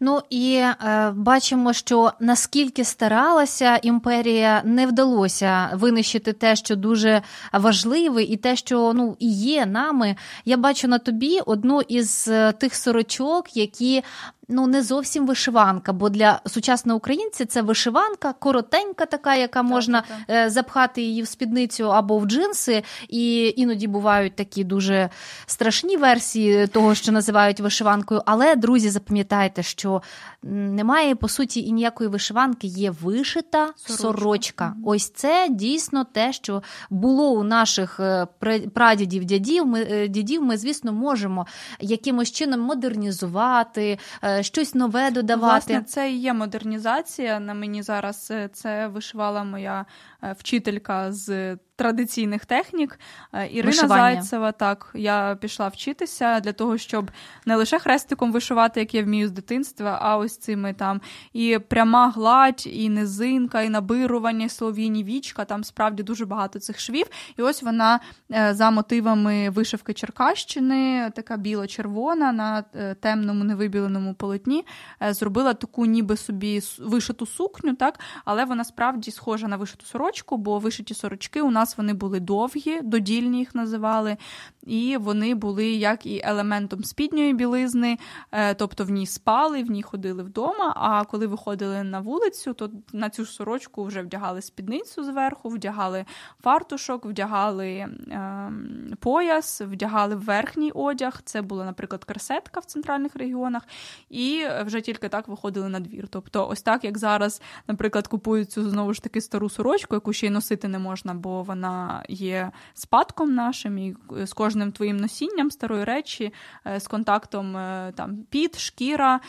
[0.00, 0.76] Ну і е,
[1.16, 7.22] бачимо, що наскільки старалася імперія, не вдалося винищити те, що дуже
[7.52, 10.16] важливе, і те, що ну і є нами.
[10.44, 14.02] Я бачу на тобі одну із е, тих сорочок, які
[14.48, 20.00] ну не зовсім вишиванка, бо для сучасного українця це вишиванка, коротенька, така, яка так, можна
[20.00, 20.36] так.
[20.36, 25.10] Е, запхати її в спідницю або в джинси, і іноді бувають такі дуже
[25.46, 28.22] страшні версії того, що називають вишиванкою.
[28.26, 30.02] Але друзі, запам'ятайте, що
[30.42, 34.02] немає по суті і ніякої вишиванки, є вишита сорочка.
[34.02, 34.74] сорочка.
[34.84, 38.26] Ось це дійсно те, що було у наших е,
[38.74, 39.66] прадідів, дядів.
[39.66, 40.42] Ми е, дідів.
[40.42, 41.46] Ми, звісно, можемо
[41.80, 43.98] якимось чином модернізувати,
[44.42, 45.72] щось нове додавати.
[45.72, 47.40] Власне, це і є модернізація.
[47.40, 49.84] На мені зараз це вишивала моя
[50.32, 52.98] вчителька з традиційних технік.
[53.32, 54.14] Е, Ірина Вишивання.
[54.14, 57.10] Зайцева, так, я пішла вчитися для того, щоб
[57.46, 61.00] не лише хрестиком вишивати, як я вмію з дитинства, а ось цими там
[61.32, 65.44] і пряма гладь, і низинка, і набирування, і солов'їні вічка.
[65.44, 67.06] Там справді дуже багато цих швів.
[67.36, 68.00] І ось вона
[68.32, 74.66] е, за мотивами вишивки Черкащини, така біло-червона на е, темному невибіленому полотні,
[75.00, 80.58] зробила таку, ніби собі вишиту сукню, так, але вона справді схожа на вишиту сорочку, бо
[80.58, 84.16] вишиті сорочки у нас вони були довгі, додільні їх називали,
[84.62, 87.98] і вони були як і елементом спідньої білизни,
[88.32, 90.72] е, тобто в ній спали, в ній ходили вдома.
[90.76, 96.04] А коли виходили на вулицю, то на цю сорочку вже вдягали спідницю зверху, вдягали
[96.42, 98.52] фартушок, вдягали е,
[99.00, 101.20] пояс, вдягали верхній одяг.
[101.24, 103.62] Це була, наприклад, керсетка в центральних регіонах,
[104.10, 106.08] і вже тільки так виходили на двір.
[106.08, 110.26] Тобто, ось так як зараз, наприклад, купують цю знову ж таки стару сорочку, яку ще
[110.26, 115.84] й носити не можна, бо вона є спадком нашим і з кожним твоїм носінням старої
[115.84, 116.32] речі,
[116.78, 117.52] з контактом
[117.94, 119.20] там під, шкіра,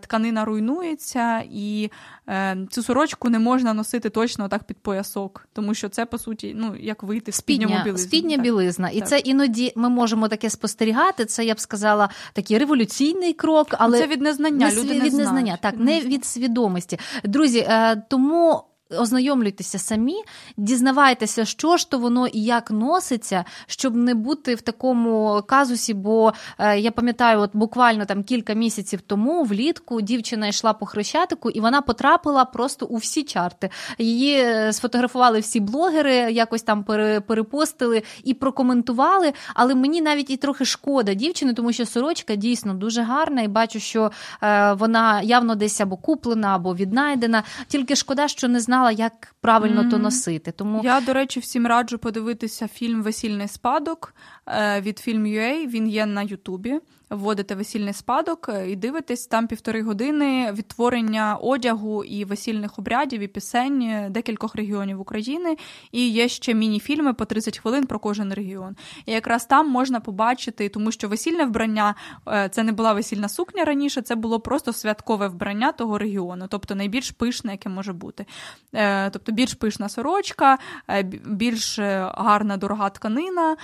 [0.00, 1.90] тканина руйнується, і
[2.70, 6.76] цю сорочку не можна носити точно так під поясок, тому що це по суті ну
[6.80, 8.08] як вийти з спідня білизни.
[8.08, 8.90] Спідня білизна.
[8.90, 9.08] І так.
[9.08, 11.24] це іноді ми можемо таке спостерігати.
[11.24, 14.66] Це я б сказала такий революційний крок, але це від незнання.
[14.68, 15.60] Не, Люди від не незнання, знають.
[15.60, 16.98] так не від свідомості.
[17.24, 18.64] Друзі, е, тому
[18.98, 20.16] ознайомлюйтеся самі,
[20.56, 25.94] дізнавайтеся, що ж то воно і як носиться, щоб не бути в такому казусі.
[25.94, 31.50] Бо е, я пам'ятаю, от буквально там кілька місяців тому влітку дівчина йшла по хрещатику,
[31.50, 33.70] і вона потрапила просто у всі чарти.
[33.98, 36.84] Її е, сфотографували всі блогери, якось там
[37.26, 39.32] перепостили і прокоментували.
[39.54, 43.80] Але мені навіть і трохи шкода дівчини, тому що сорочка дійсно дуже гарна, і бачу,
[43.80, 44.10] що
[44.42, 47.42] е, вона явно десь або куплена, або віднайдена.
[47.68, 49.90] Тільки шкода, що не знала знала, як правильно mm-hmm.
[49.90, 50.52] то носити.
[50.52, 54.14] Тому я, до речі, всім раджу подивитися фільм Весільний спадок
[54.46, 56.80] від від Film.ua, Він є на Ютубі
[57.14, 63.26] вводите весільний спадок е, і дивитесь там півтори години відтворення одягу і весільних обрядів і
[63.26, 65.56] пісень е, декількох регіонів України.
[65.92, 68.76] І є ще міні-фільми по 30 хвилин про кожен регіон.
[69.06, 71.94] І якраз там можна побачити, тому що весільне вбрання
[72.28, 76.74] е, це не була весільна сукня раніше, це було просто святкове вбрання того регіону, тобто
[76.74, 78.26] найбільш пишне, яке може бути.
[79.12, 80.58] Тобто більш пишна сорочка,
[81.26, 81.78] більш
[82.14, 83.56] гарна дорога тканина,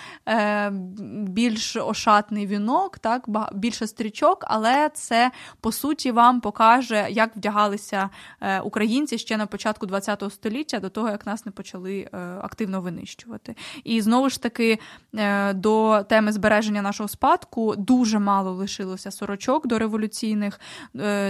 [1.13, 2.99] більш ошатний вінок.
[2.99, 5.31] так, більше стрічок, але це
[5.61, 8.11] по суті вам покаже, як вдягалися
[8.41, 12.81] е, українці ще на початку ХХ століття, до того як нас не почали е, активно
[12.81, 13.57] винищувати.
[13.85, 14.79] І знову ж таки
[15.15, 20.61] е, до теми збереження нашого спадку дуже мало лишилося сорочок до революційних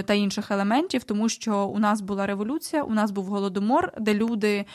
[0.05, 4.65] та інших елементів, тому що у нас була революція, у нас був голодомор, де люди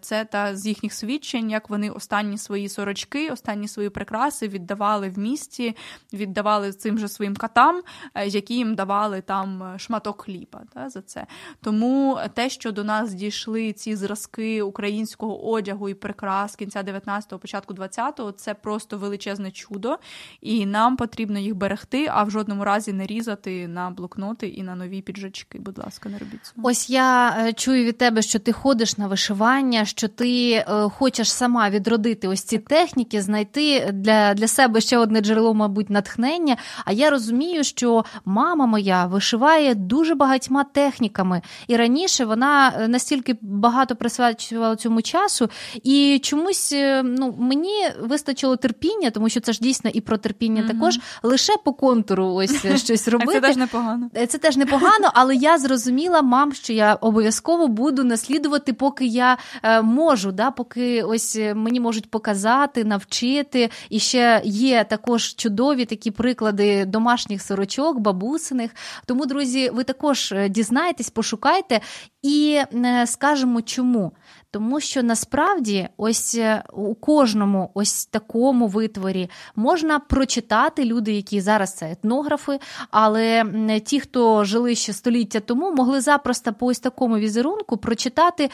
[0.00, 5.18] це та з їхніх свідчень, як вони останні свої сорочки, останні свої прикраси віддавали в
[5.18, 5.76] місті,
[6.12, 7.82] віддавали цим же своїм катам,
[8.14, 11.26] е, які їм давали там е, шматок хліба та, за це.
[11.62, 17.74] Тому те, що до нас дійшли ці зразки українського одягу і прикрас кінця 19-го, початку
[17.74, 19.98] 20-го, це просто величезне чудо,
[20.40, 24.74] і нам потрібно їх берегти, а в жодному разі не різати на блокноти і на
[24.74, 25.58] нові піджачки.
[25.58, 26.68] Будь ласка, не робіть цього.
[26.68, 31.70] Ось я е, чую від тебе, що ти ходиш на вишивання, що ти хочеш сама
[31.70, 36.53] відродити ось ці техніки, знайти для, для себе ще одне джерело, мабуть, натхнення.
[36.84, 43.36] А я розумію, що мама моя вишиває дуже багатьма техніками, і раніше вона е, настільки
[43.40, 45.48] багато присвячувала цьому часу,
[45.82, 50.62] і чомусь е, ну, мені вистачило терпіння, тому що це ж дійсно і про терпіння
[50.62, 50.72] mm-hmm.
[50.72, 53.32] також лише по контуру ось е, щось робити.
[53.32, 54.10] Це теж непогано.
[54.28, 59.38] Це теж непогано, але я зрозуміла, мам, що я обов'язково буду наслідувати, поки я
[59.82, 63.70] можу, да, поки ось мені можуть показати, навчити.
[63.90, 68.70] І ще є також чудові такі приклади приклади домашніх сорочок, бабусиних.
[69.06, 71.80] Тому, друзі, ви також е, дізнаєтесь, пошукайте
[72.22, 74.12] і е, скажемо чому.
[74.54, 81.74] Тому що насправді ось е, у кожному ось такому витворі можна прочитати люди, які зараз
[81.74, 82.58] це етнографи,
[82.90, 83.44] але
[83.84, 88.50] ті, хто жили ще століття тому, могли запросто по ось такому візерунку прочитати,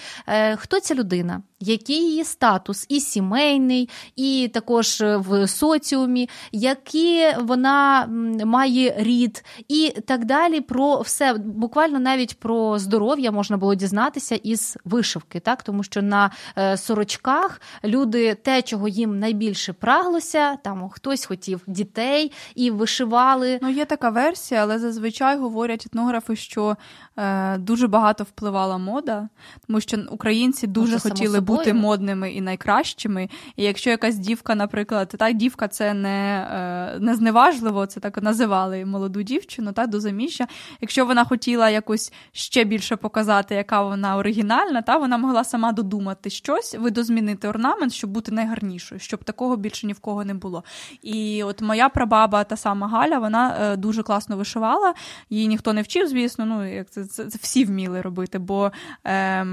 [0.57, 8.07] хто ця людина, який її статус, і сімейний, і також в соціумі, які вона
[8.44, 10.61] має рід, і так далі.
[10.61, 16.30] Про все буквально навіть про здоров'я можна було дізнатися із вишивки, так тому що на
[16.59, 23.59] е, сорочках люди те, чого їм найбільше праглося, там хтось хотів дітей і вишивали.
[23.62, 26.76] Ну є така версія, але зазвичай говорять етнографи, що
[27.21, 29.29] е, дуже багато впливала мода,
[29.66, 33.29] тому що українці дуже Може, хотіли бути модними і найкращими.
[33.57, 38.85] І якщо якась дівка, наприклад, та дівка це не е, не зневажливо, це так називали
[38.85, 40.47] молоду дівчину, та до заміжжя.
[40.81, 46.31] Якщо вона хотіла якось ще більше показати, яка вона оригінальна, та вона могла сама додумати
[46.31, 50.64] щось, видозмінити орнамент, щоб бути найгарнішою, щоб такого більше ні в кого не було.
[51.03, 54.95] І от моя прабаба, та сама Галя, вона е, дуже класно вишивала,
[55.31, 56.47] її ніхто не вчив, звісно.
[56.47, 58.39] Ну як це, це, це всі вміли робити.
[58.39, 58.73] Бо
[59.05, 59.45] е,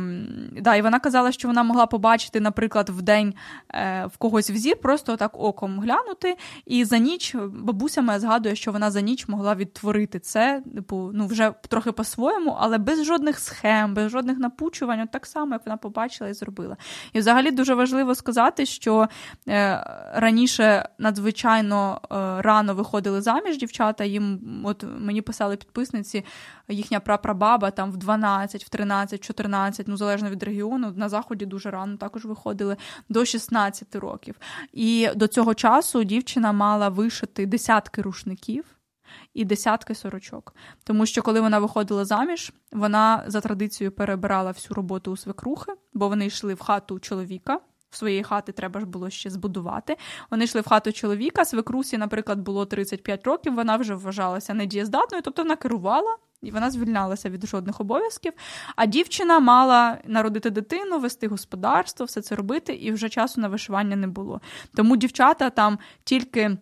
[0.61, 3.33] да, і вона казала, що вона могла побачити, наприклад, в день
[3.73, 8.71] е, в когось взір, просто так оком глянути, і за ніч бабуся моя згадує, що
[8.71, 13.93] вона за ніч могла відтворити це, типу, ну вже трохи по-своєму, але без жодних схем,
[13.93, 16.77] без жодних напучувань, от так само, як вона побачила і зробила.
[17.13, 19.07] І взагалі дуже важливо сказати, що
[19.47, 19.83] е,
[20.13, 24.03] раніше надзвичайно е, рано виходили заміж дівчата.
[24.03, 26.25] Їм, от мені писали підписниці,
[26.69, 30.93] їхня прапрабаба там в 12, в 13, в 14, ну залежно від регіону.
[30.95, 32.77] На заході дуже рано також виходили
[33.09, 34.35] до 16 років.
[34.73, 38.65] І до цього часу дівчина мала вишити десятки рушників
[39.33, 40.55] і десятки сорочок.
[40.83, 46.09] Тому що, коли вона виходила заміж, вона за традицією перебирала всю роботу у свекрухи, бо
[46.09, 47.59] вони йшли в хату чоловіка.
[47.89, 49.97] В Своєї хати треба ж було ще збудувати.
[50.31, 51.45] Вони йшли в хату чоловіка.
[51.45, 53.55] Свекрусі, наприклад, було 35 років.
[53.55, 58.33] Вона вже вважалася недієздатною, тобто вона керувала і вона звільнялася від жодних обов'язків.
[58.75, 63.95] А дівчина мала народити дитину, вести господарство, все це робити, і вже часу на вишивання
[63.95, 64.41] не було.
[64.75, 66.57] Тому дівчата там тільки.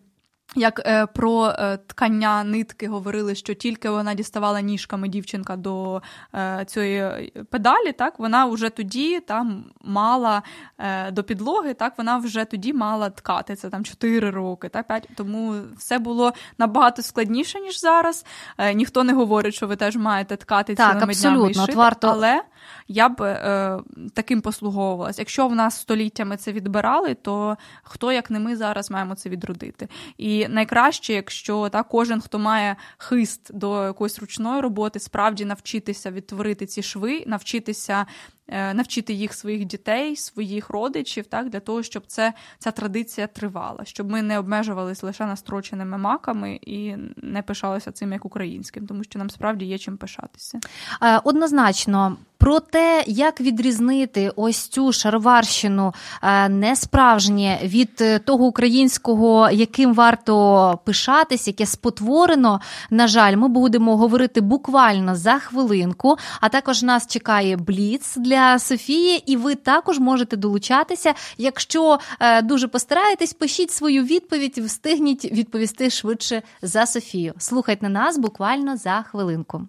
[0.58, 6.02] Як е, про е, ткання нитки говорили, що тільки вона діставала ніжками дівчинка до
[6.34, 10.42] е, цієї педалі, так вона вже тоді там мала
[10.78, 13.56] е, до підлоги, так вона вже тоді мала ткати.
[13.56, 15.08] Це там 4 роки, так 5.
[15.16, 18.24] Тому все було набагато складніше, ніж зараз.
[18.58, 21.38] Е, ніхто не говорить, що ви теж маєте ткати так, цілими абсолютно.
[21.38, 22.08] днями і шити, варто...
[22.08, 22.42] але
[22.88, 23.78] я б е,
[24.14, 25.18] таким послуговувалась.
[25.18, 29.88] Якщо в нас століттями це відбирали, то хто як не ми зараз маємо це відродити.
[30.18, 36.66] І найкраще, якщо та кожен, хто має хист до якоїсь ручної роботи, справді навчитися відтворити
[36.66, 38.06] ці шви, навчитися
[38.48, 44.10] навчити їх своїх дітей, своїх родичів, так для того, щоб це ця традиція тривала, щоб
[44.10, 49.30] ми не обмежувались лише настроченими маками і не пишалися цим як українським, тому що нам
[49.30, 50.60] справді є чим пишатися.
[51.02, 52.16] Е, однозначно.
[52.38, 61.46] Про те, як відрізнити ось цю шароварщину е, несправжнє від того українського, яким варто пишатись,
[61.46, 66.16] яке спотворено, на жаль, ми будемо говорити буквально за хвилинку.
[66.40, 71.14] А також нас чекає бліц для для Софії, і ви також можете долучатися.
[71.38, 77.34] Якщо е, дуже постараєтесь, пишіть свою відповідь, встигніть відповісти швидше за Софію.
[77.38, 79.62] Слухайте нас буквально за хвилинку.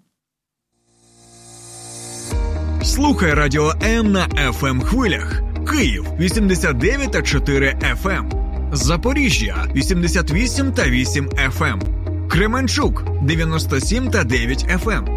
[2.84, 5.42] Слухай радіо М на fm ем хвилях.
[5.72, 8.10] Київ 89 та 4 FM.
[8.10, 8.32] Ем.
[8.74, 11.64] Запоріжжя 88 та 8 FM.
[11.64, 12.30] Ем.
[12.30, 15.17] Кременчук 97 та 9 FM.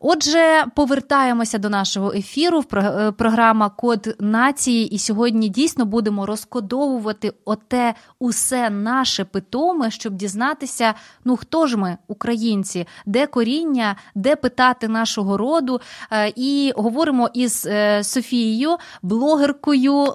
[0.00, 2.64] Отже, повертаємося до нашого ефіру.
[2.74, 10.94] Е, програма Код нації, і сьогодні дійсно будемо розкодовувати оте усе наше питоме, щоб дізнатися,
[11.24, 15.80] ну хто ж ми, українці, де коріння, де питати нашого роду.
[16.12, 20.06] Е, і говоримо із е, Софією, блогеркою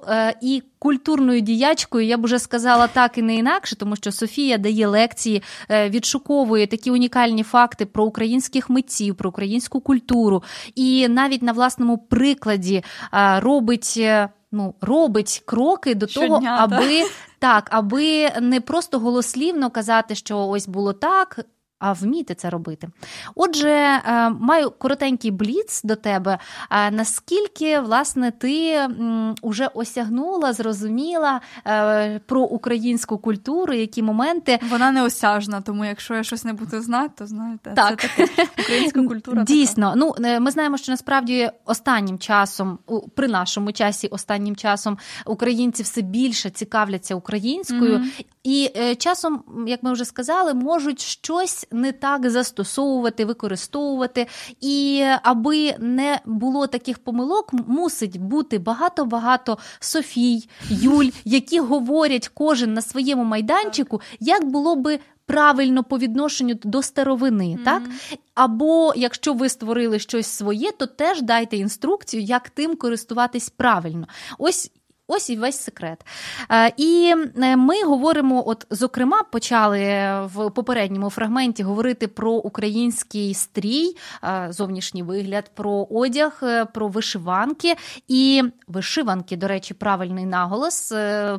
[0.42, 4.88] і культурною діячкою, я б уже сказала так і не інакше, тому що Софія дає
[4.88, 10.44] лекції, е, відшуковує такі унікальні факти про українських митців, про українську культуру,
[10.76, 13.94] і навіть на власному прикладі е, робить.
[13.98, 17.04] Е, ну, робить кроки до Щодня, того, аби
[17.40, 21.40] так, аби не просто голослівно казати, що ось було так,
[21.84, 22.88] а вміти це робити.
[23.36, 26.38] Отже, е, маю коротенький бліц до тебе.
[26.92, 28.80] Наскільки власне ти
[29.44, 36.24] вже осягнула, зрозуміла е, про українську культуру, які моменти вона не осяжна, тому якщо я
[36.24, 38.02] щось не буду знати, то знаєте, так.
[38.02, 39.44] це таке українська культура.
[39.44, 39.96] Дійсно, така.
[39.96, 42.80] ну е, ми знаємо, що насправді останнім часом,
[43.16, 48.26] при нашому часі, останнім часом українці все більше цікавляться українською, mm-hmm.
[48.44, 54.28] і часом, як ми вже сказали, можуть щось не так застосовувати, використовувати.
[54.62, 62.82] І аби не було таких помилок, мусить бути багато-багато Софій, Юль, які говорять кожен на
[62.82, 65.00] своєму майданчику, як було би.
[65.26, 67.64] Правильно по відношенню до старовини, mm-hmm.
[67.64, 67.84] так?
[68.36, 74.08] Або якщо ви створили щось своє, то теж дайте інструкцію, як тим користуватись правильно.
[74.38, 74.72] Ось
[75.08, 76.06] Ось і весь секрет.
[76.52, 79.80] Е, і е, ми говоримо, от, зокрема, почали
[80.26, 86.44] в попередньому фрагменті говорити про український стрій, е, зовнішній вигляд, про одяг,
[86.74, 87.76] про вишиванки.
[88.08, 90.94] І вишиванки, до речі, правильний наголос,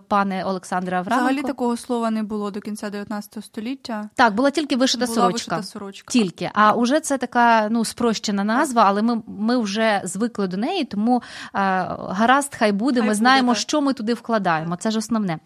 [0.09, 1.25] пане Олександре Авраменко.
[1.27, 4.09] Взагалі такого слова не було до кінця 19 століття.
[4.15, 5.57] Так, була тільки вишита була сорочка.
[5.57, 6.13] Вишита сорочка.
[6.13, 6.51] Тільки.
[6.55, 11.23] А вже це така ну, спрощена назва, але ми ми вже звикли до неї, тому
[11.53, 13.01] гаразд, хай буде.
[13.01, 14.77] Хай ми знаємо, що ми туди вкладаємо.
[14.77, 15.39] Це ж основне.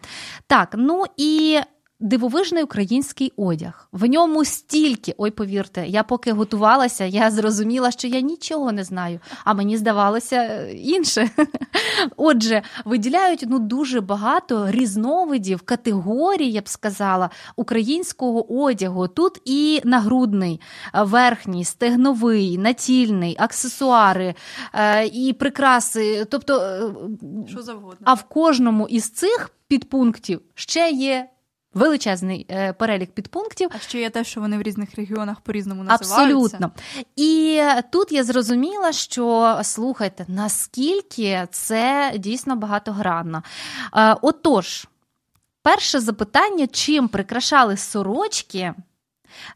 [0.47, 1.59] Так, ну і
[1.99, 3.87] дивовижний український одяг.
[3.91, 9.19] В ньому стільки, ой, повірте, я поки готувалася, я зрозуміла, що я нічого не знаю,
[9.45, 11.29] а мені здавалося е, інше.
[12.17, 19.07] Отже, виділяють ну дуже багато різновидів, категорій, я б сказала, українського одягу.
[19.07, 20.61] Тут і нагрудний,
[20.93, 24.35] е, верхній, стегновий, натільний, аксесуари
[24.73, 26.25] е, і прикраси.
[26.29, 26.55] Тобто,
[27.47, 27.97] що завгодно.
[28.03, 31.27] А в кожному із цих підпунктів ще є
[31.73, 33.69] величезний е, перелік підпунктів.
[33.75, 36.15] А ще є те, що вони в різних регіонах по-різному називаються.
[36.15, 36.71] Абсолютно.
[37.15, 37.61] І
[37.91, 43.43] тут я зрозуміла, що слухайте, наскільки це дійсно багатогранно.
[43.95, 44.87] Е, отож,
[45.61, 48.73] перше запитання: чим прикрашали сорочки?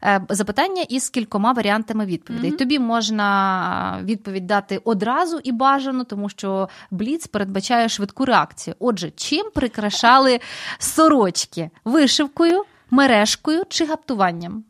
[0.02, 2.52] Е, запитання із кількома варіантами відповідей.
[2.52, 2.56] Mm-hmm.
[2.58, 8.76] Тобі можна відповідь дати одразу і бажано, тому що Бліц передбачає швидку реакцію.
[8.78, 10.40] Отже, чим прикрашали
[10.78, 11.70] сорочки?
[11.84, 14.64] Вишивкою, мережкою чи гаптуванням?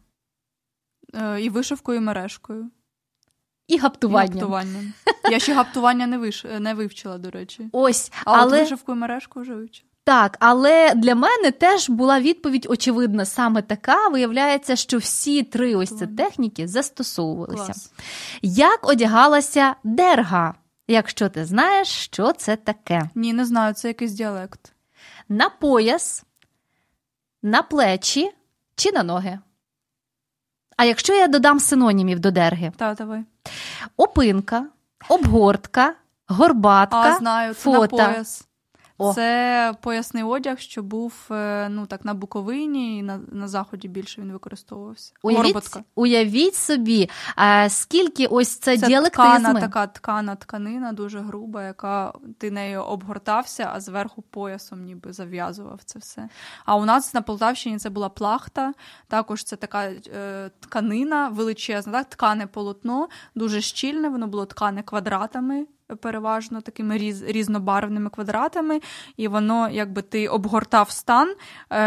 [1.15, 2.71] Е, і вишивкою, і мережкою.
[3.69, 4.37] І гаптуванням.
[4.37, 4.93] І гаптуванням.
[5.31, 6.45] Я ще гаптування не виш...
[6.61, 7.69] не вивчила, до речі.
[7.73, 8.57] Ось, а але...
[8.57, 9.89] от вишивкою і мережкою вже вивчила.
[10.05, 14.09] Так, але для мене теж була відповідь очевидна саме така.
[14.09, 17.65] Виявляється, що всі три ось ці техніки застосовувалися.
[17.65, 17.93] Клас.
[18.43, 20.55] Як одягалася дерга?
[20.89, 23.11] Якщо ти знаєш, що це таке?
[23.15, 24.73] Ні, не знаю, це якийсь діалект.
[25.29, 26.25] На пояс,
[27.43, 28.31] на плечі
[28.77, 29.39] чи на ноги?
[30.77, 32.73] А якщо я додам синонімів до дерги?
[32.77, 33.25] Так, давай.
[33.97, 34.67] Опинка,
[35.09, 35.95] обгортка,
[36.27, 37.97] горбатка, а, знаю, це фото.
[37.97, 38.47] на пояс.
[38.99, 39.15] О.
[39.15, 44.21] Це поясний одяг, що був е, ну так на Буковині і на на заході більше
[44.21, 45.13] він використовувався.
[45.23, 49.39] Уявіть, уявіть собі, а скільки ось це, це діалектизми.
[49.41, 55.81] ткана, така ткана тканина, дуже груба, яка ти нею обгортався, а зверху поясом ніби зав'язував
[55.85, 56.29] це все.
[56.65, 58.75] А у нас на Полтавщині це була плахта,
[59.09, 65.67] також це така е, тканина величезна, так, ткане полотно, дуже щільне, воно було ткане квадратами
[66.01, 68.81] переважно такими різ, різнобарвними квадратами,
[69.17, 71.37] і воно, якби ти обгортав стан, е,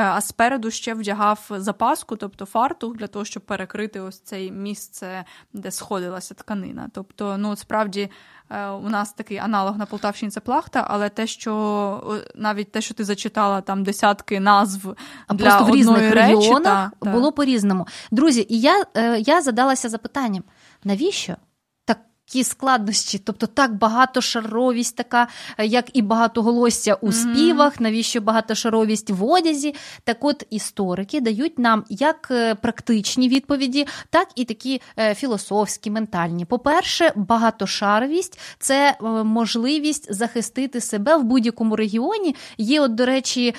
[0.04, 5.72] а спереду ще вдягав запаску, тобто фартух, для того, щоб перекрити ось це місце, де
[5.72, 6.90] сходилася тканина.
[6.94, 8.10] Тобто, ну справді.
[8.50, 12.94] Е, у нас такий аналог на Полтавщині це плахта, але те, що навіть те, що
[12.94, 14.96] ти зачитала там десятки назв
[15.28, 17.36] а для просто в різних речі, регіонах та, було та.
[17.36, 17.88] по-різному.
[18.12, 20.44] Друзі, і я, е, я задалася запитанням:
[20.84, 21.36] навіщо?
[22.30, 29.76] Ті складності, тобто так багатошаровість, така, як і багатоголосся у співах, навіщо багатошаровість в одязі.
[30.04, 36.46] Так от історики дають нам як е, практичні відповіді, так і такі е, філософські, ментальні.
[36.46, 42.36] По-перше, багатошаровість це е, можливість захистити себе в будь-якому регіоні.
[42.58, 43.56] Є, от, до речі,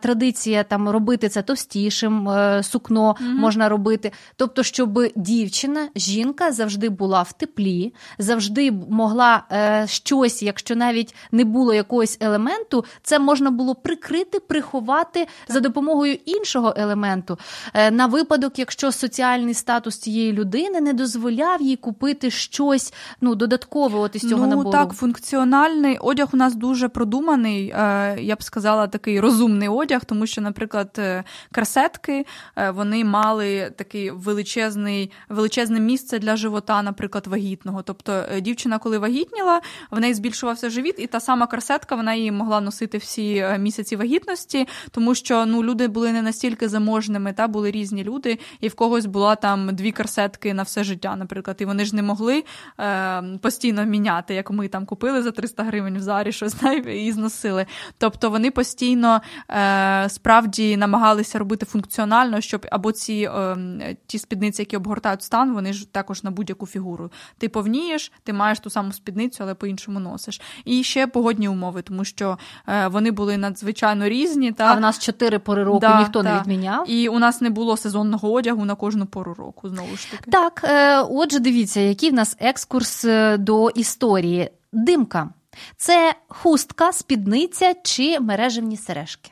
[0.00, 2.30] традиція там робити це товстішим,
[2.62, 3.32] сукно mm-hmm.
[3.32, 4.12] можна робити.
[4.36, 11.44] Тобто, щоб дівчина, жінка завжди була в теплі завжди могла е, щось, якщо навіть не
[11.44, 15.54] було якогось елементу, це можна було прикрити, приховати так.
[15.54, 17.38] за допомогою іншого елементу.
[17.74, 23.98] Е, на випадок, якщо соціальний статус цієї людини не дозволяв їй купити щось ну, додаткове
[23.98, 24.70] от із цього ну, набору.
[24.70, 30.26] Так, функціональний одяг у нас дуже продуманий, е, я б сказала, такий розумний одяг, тому
[30.26, 32.26] що, наприклад, е, красетки
[32.56, 37.82] е, вони мали такий величезний, величезне місце для живота, наприклад, вагітного.
[37.96, 42.32] Тобто е, дівчина, коли вагітніла, в неї збільшувався живіт, і та сама корсетка вона її
[42.32, 47.48] могла носити всі е, місяці вагітності, тому що ну люди були не настільки заможними, та
[47.48, 51.64] були різні люди, і в когось була там дві корсетки на все життя, наприклад, і
[51.64, 52.44] вони ж не могли
[52.80, 57.66] е, постійно міняти, як ми там купили за 300 гривень в зарі, щось і зносили.
[57.98, 59.20] Тобто вони постійно
[59.50, 65.72] е, справді намагалися робити функціонально, щоб або ці е, ті спідниці, які обгортають стан, вони
[65.72, 67.10] ж також на будь-яку фігуру.
[67.38, 70.40] Ти повні темнієш, ти маєш ту саму спідницю, але по-іншому носиш.
[70.64, 74.52] І ще погодні умови, тому що е, вони були надзвичайно різні.
[74.52, 74.64] Та...
[74.64, 76.32] А в нас чотири пори року да, ніхто та.
[76.34, 76.90] не відміняв.
[76.90, 79.68] І у нас не було сезонного одягу на кожну пору року.
[79.68, 80.30] Знову ж таки.
[80.30, 84.50] Так, е, отже, дивіться, який в нас екскурс е, до історії.
[84.72, 85.28] Димка.
[85.76, 89.30] Це хустка, спідниця чи мережевні сережки.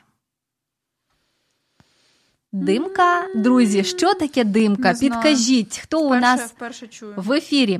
[2.63, 4.93] Димка, друзі, що таке димка?
[4.99, 7.13] Підкажіть, хто вперше, у нас вперше чую.
[7.17, 7.79] в ефірі.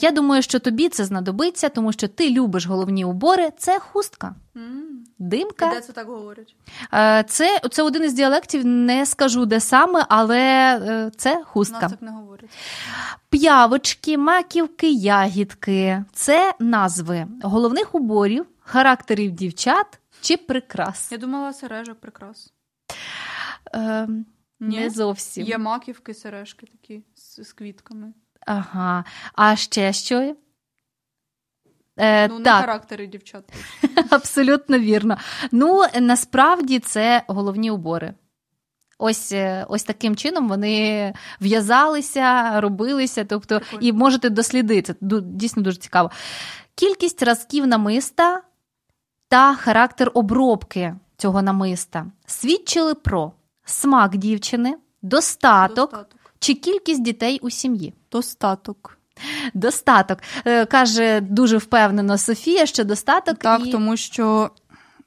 [0.00, 3.48] Я думаю, що тобі це знадобиться, тому що ти любиш головні убори.
[3.58, 4.34] Це хустка.
[5.18, 5.72] Димка.
[5.72, 6.54] І Де це так говорять?
[7.28, 10.40] Це це один із діалектів, не скажу де саме, але
[10.82, 11.80] е, це хустка.
[11.82, 12.50] Нас так не говорять.
[13.30, 19.86] П'явочки, маківки, ягідки це назви головних уборів, характерів дівчат
[20.20, 21.12] чи прикрас?
[21.12, 22.52] Я думала, сережок прикрас.
[23.74, 24.08] Е,
[24.60, 25.46] Не зовсім.
[25.46, 28.12] Є маківки, сережки такі з, з квітками.
[28.46, 29.04] Ага.
[29.34, 30.34] А ще що?
[31.96, 32.54] Е, ну, так.
[32.54, 33.44] не характери дівчат.
[34.10, 35.16] Абсолютно вірно.
[35.52, 38.14] Ну, насправді це головні убори.
[38.98, 44.94] Ось е, ось таким чином вони в'язалися, робилися, тобто, і можете дослідити.
[44.94, 46.10] Це дійсно дуже цікаво.
[46.74, 48.42] Кількість разків намиста
[49.28, 53.32] та характер обробки цього намиста свідчили про
[53.66, 56.20] смак дівчини, достаток, достаток.
[56.38, 57.94] чи кількість дітей у сім'ї.
[58.12, 58.98] Достаток.
[59.54, 60.18] Достаток.
[60.44, 63.38] Е, каже дуже впевнено Софія, що достаток.
[63.38, 63.72] Так, і...
[63.72, 64.50] тому що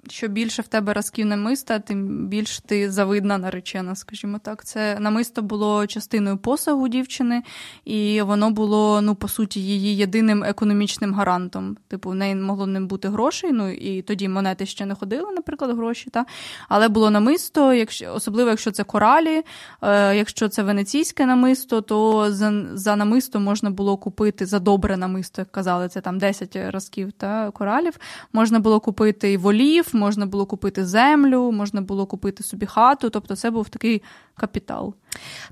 [0.07, 4.65] що більше в тебе разків намиста, тим більш ти завидна наречена, скажімо так.
[4.65, 7.43] Це намисто було частиною посагу дівчини,
[7.85, 11.77] і воно було, ну, по суті, її єдиним економічним гарантом.
[11.87, 15.77] Типу, в неї могло не бути грошей, ну і тоді монети ще не ходили, наприклад,
[15.77, 16.09] гроші.
[16.09, 16.25] Та?
[16.69, 19.43] Але було намисто, якщо, особливо якщо це коралі,
[19.81, 25.41] е, якщо це венеційське намисто, то за за намисто можна було купити за добре намисто,
[25.41, 27.93] як казали, це там 10 разків та коралів.
[28.33, 33.09] Можна було купити і волів можна було купити землю, можна було купити собі хату.
[33.09, 34.01] Тобто, це був такий
[34.35, 34.93] капітал.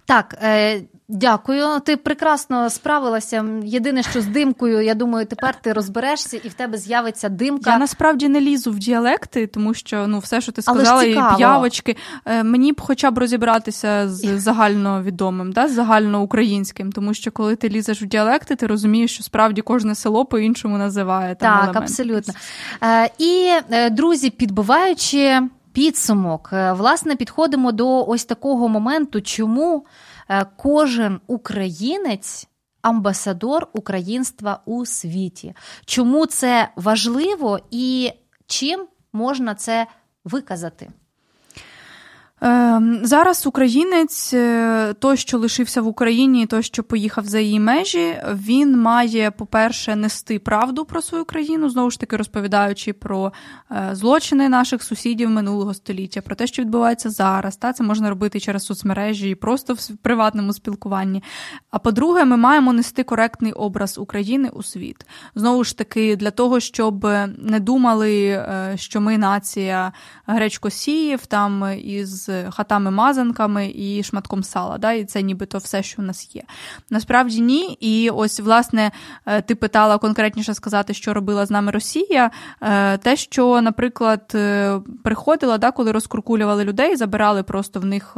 [0.05, 1.79] Так, е, дякую.
[1.79, 3.45] Ти прекрасно справилася.
[3.63, 7.71] Єдине, що з димкою, я думаю, тепер ти розберешся і в тебе з'явиться димка.
[7.71, 11.95] Я насправді не лізу в діалекти, тому що ну, все, що ти сказала, і п'явочки.
[12.25, 17.69] Е, мені б хоча б розібратися з загальновідомим, да, з загальноукраїнським, тому що коли ти
[17.69, 21.35] лізеш в діалекти, ти розумієш, що справді кожне село по-іншому називає.
[21.35, 21.79] Там, Так, елементи.
[21.79, 22.33] абсолютно.
[22.83, 25.41] Е, і, е, друзі, підбиваючи
[25.73, 26.49] підсумок.
[26.51, 29.85] Власне, підходимо до ось такого моменту, чому
[30.57, 32.47] кожен українець.
[32.81, 35.53] Амбасадор українства у світі.
[35.85, 38.11] Чому це важливо і
[38.45, 39.87] чим можна це
[40.23, 40.91] виказати?
[42.41, 48.21] Ем, зараз українець, е, той, що лишився в Україні, той, що поїхав за її межі,
[48.33, 53.33] він має, по-перше, нести правду про свою країну, знову ж таки розповідаючи про
[53.71, 57.57] е, злочини наших сусідів минулого століття, про те, що відбувається зараз.
[57.57, 61.23] Та Це можна робити через соцмережі і просто в приватному спілкуванні.
[61.71, 65.05] А по-друге, ми маємо нести коректний образ України у світ.
[65.35, 67.03] Знову ж таки, для того, щоб
[67.37, 69.91] не думали, е, що ми нація
[70.27, 74.77] гречкосіїв там із хатами-мазанками і шматком сала.
[74.77, 74.91] Да?
[74.91, 76.43] І це нібито все, що в нас є.
[76.89, 77.77] Насправді ні.
[77.79, 78.91] І ось, власне,
[79.25, 82.31] е, ти питала конкретніше сказати, що робила з нами Росія.
[82.61, 88.17] Е, те, що, наприклад, е, приходила, да, коли розкуркулювали людей, забирали просто в них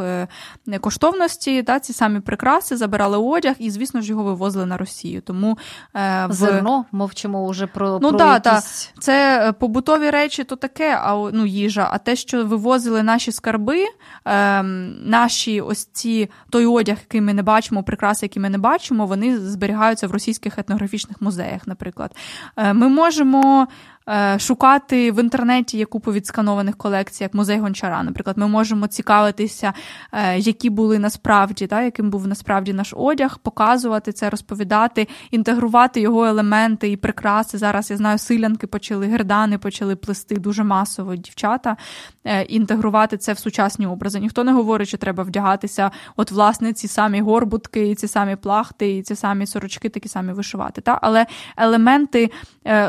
[0.81, 5.21] коштовності, да, ці самі прикраси, забирали одяг і, звісно ж, його вивозили на Росію.
[5.21, 5.57] Тому
[5.93, 6.27] в...
[6.29, 8.91] Зерно мовчимо вже про ну, про да, якісь...
[8.95, 9.01] та.
[9.01, 11.89] Це побутові речі, то таке, а ну, їжа.
[11.91, 13.85] А те, що вивозили наші скарби,
[14.25, 19.05] Ем, наші ось ці той одяг, який ми не бачимо, прикраси, які ми не бачимо,
[19.05, 22.15] вони зберігаються в російських етнографічних музеях, наприклад.
[22.57, 23.67] Е, ми можемо
[23.98, 23.98] Е,
[24.37, 28.03] шукати в інтернеті є купу відсканованих колекцій, як музей гончара.
[28.03, 29.73] Наприклад, ми можемо цікавитися,
[30.11, 36.25] е, які були насправді, та, яким був насправді наш одяг, показувати це, розповідати, інтегрувати його
[36.25, 37.57] елементи і прикраси.
[37.57, 41.77] Зараз я знаю, силянки почали, гердани почали плести дуже масово дівчата,
[42.25, 44.19] е, інтегрувати це в сучасні образи.
[44.19, 48.97] Ніхто не говорить, що треба вдягатися, от, власне, ці самі горбутки, і ці самі плахти,
[48.97, 50.81] і ці самі сорочки такі самі вишивати.
[50.81, 50.99] Та?
[51.01, 51.25] Але
[51.57, 52.31] елементи,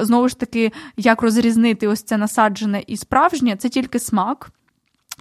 [0.01, 0.73] знову ж таки,
[1.11, 4.51] як розрізнити ось це насаджене і справжнє, це тільки смак.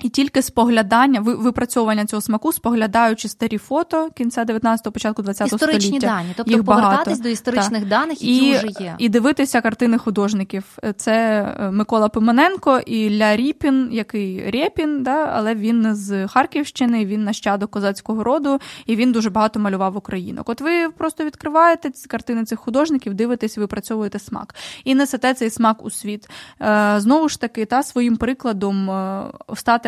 [0.02, 5.56] І тільки споглядання, випрацьовування цього смаку, споглядаючи старі фото кінця 19-го, початку 20-го століття.
[5.56, 7.24] Історичні дані, тобто їх повертатись багато.
[7.24, 7.90] до історичних так.
[7.90, 8.96] даних, які і, вже є.
[8.98, 10.64] І дивитися картини художників.
[10.96, 17.24] Це е, Микола Пимоненко і Ля Ріпін, який Рєпін, да, але він з Харківщини, він
[17.24, 20.50] нащадок козацького роду, і він дуже багато малював українок.
[20.50, 24.56] От ви просто відкриваєте ці картини цих художників, дивитесь, випрацьовуєте смак.
[24.84, 26.30] І несете цей смак у світ.
[26.62, 29.24] Е, знову ж таки, та своїм прикладом е,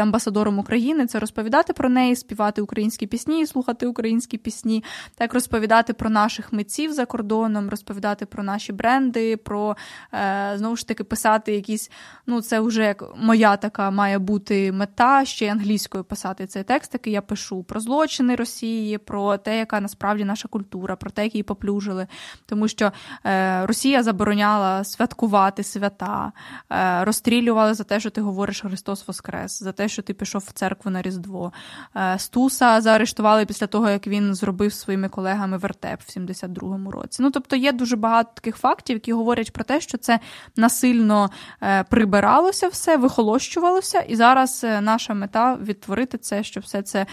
[0.02, 4.84] амбасадором України, це розповідати про неї, співати українські пісні, слухати українські пісні,
[5.16, 9.78] так розповідати про наших митців за кордоном, розповідати про наші бренди, про
[10.14, 11.91] е, знову ж таки писати якісь.
[12.28, 16.93] Ну, це вже як моя така має бути мета ще й англійською писати цей текст,
[16.93, 21.36] який я пишу про злочини Росії, про те, яка насправді наша культура, про те, як
[21.36, 22.08] її поплюжили.
[22.45, 22.91] Тому що
[23.26, 26.32] е, Росія забороняла святкувати свята,
[26.72, 30.52] е, розстрілювали за те, що ти говориш Христос Воскрес, за те, що ти пішов в
[30.52, 31.52] церкву на Різдво.
[31.96, 37.24] Е, Стуса заарештували після того, як він зробив своїми колегами вертеп в 72-му році.
[37.24, 40.20] Ну тобто є дуже багато таких фактів, які говорять про те, що це
[40.56, 41.30] насильно
[41.64, 47.06] е, прибиралося все, вихолощувалося, і зараз наша мета відтворити це, щоб все це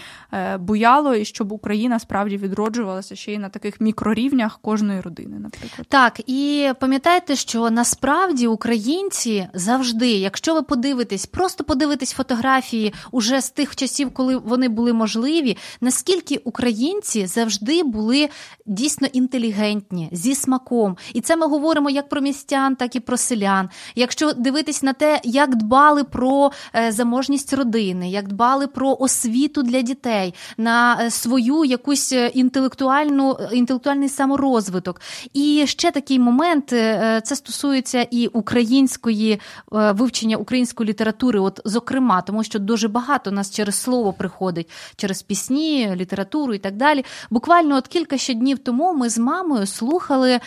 [0.58, 5.86] буяло, і щоб Україна справді відроджувалася ще й на таких мікрорівнях кожної родини, наприклад.
[5.88, 12.67] Так, і пам'ятайте, що насправді українці завжди, якщо ви подивитесь, просто подивитесь фотографії
[13.10, 18.28] уже з тих часів, коли вони були можливі, наскільки українці завжди були
[18.66, 20.96] дійсно інтелігентні, зі смаком.
[21.14, 23.68] І це ми говоримо як про містян, так і про селян.
[23.94, 29.80] Якщо дивитись на те, як дбали про е, заможність родини, як дбали про освіту для
[29.82, 35.00] дітей, на е, свою якусь е, інтелектуальну інтелектуальний саморозвиток.
[35.34, 39.40] І ще такий момент: це стосується і української
[39.70, 45.92] вивчення української літератури, от зокрема, тому що дуже багато нас через слово приходить, через пісні,
[45.94, 47.04] літературу і так далі.
[47.30, 50.40] Буквально от кілька ще днів тому ми з мамою слухали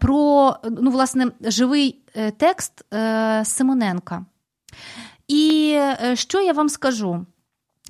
[0.00, 4.24] про ну, власне живий е, текст е, Симоненка.
[5.28, 7.26] І е, що я вам скажу?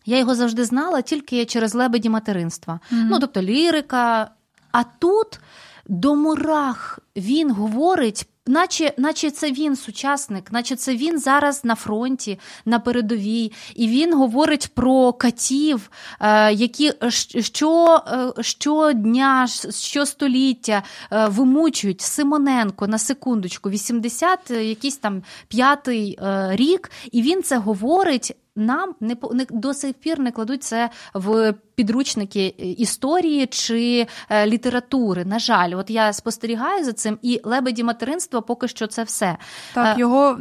[0.07, 2.75] Я його завжди знала тільки через лебеді материнства.
[2.75, 3.07] Mm-hmm.
[3.11, 4.31] Ну, тобто лірика.
[4.73, 5.41] А тут
[5.89, 12.39] до мурах він говорить наче наче це він сучасник, наче це він зараз на фронті,
[12.65, 15.91] на передовій, і він говорить про катів,
[16.21, 16.93] е, які
[17.41, 18.03] що,
[18.39, 19.47] е, щодня,
[19.81, 20.83] щостоліття
[21.13, 26.19] е, вимучують Симоненко на секундочку, 80 якийсь там п'ятий
[26.51, 28.37] рік, і він це говорить.
[28.61, 32.47] Нам не не до сих пір не кладуть це в підручники
[32.79, 35.25] історії чи е, літератури.
[35.25, 39.37] На жаль, от я спостерігаю за цим, і лебеді материнства поки що це все.
[39.75, 40.37] Так, е, його е,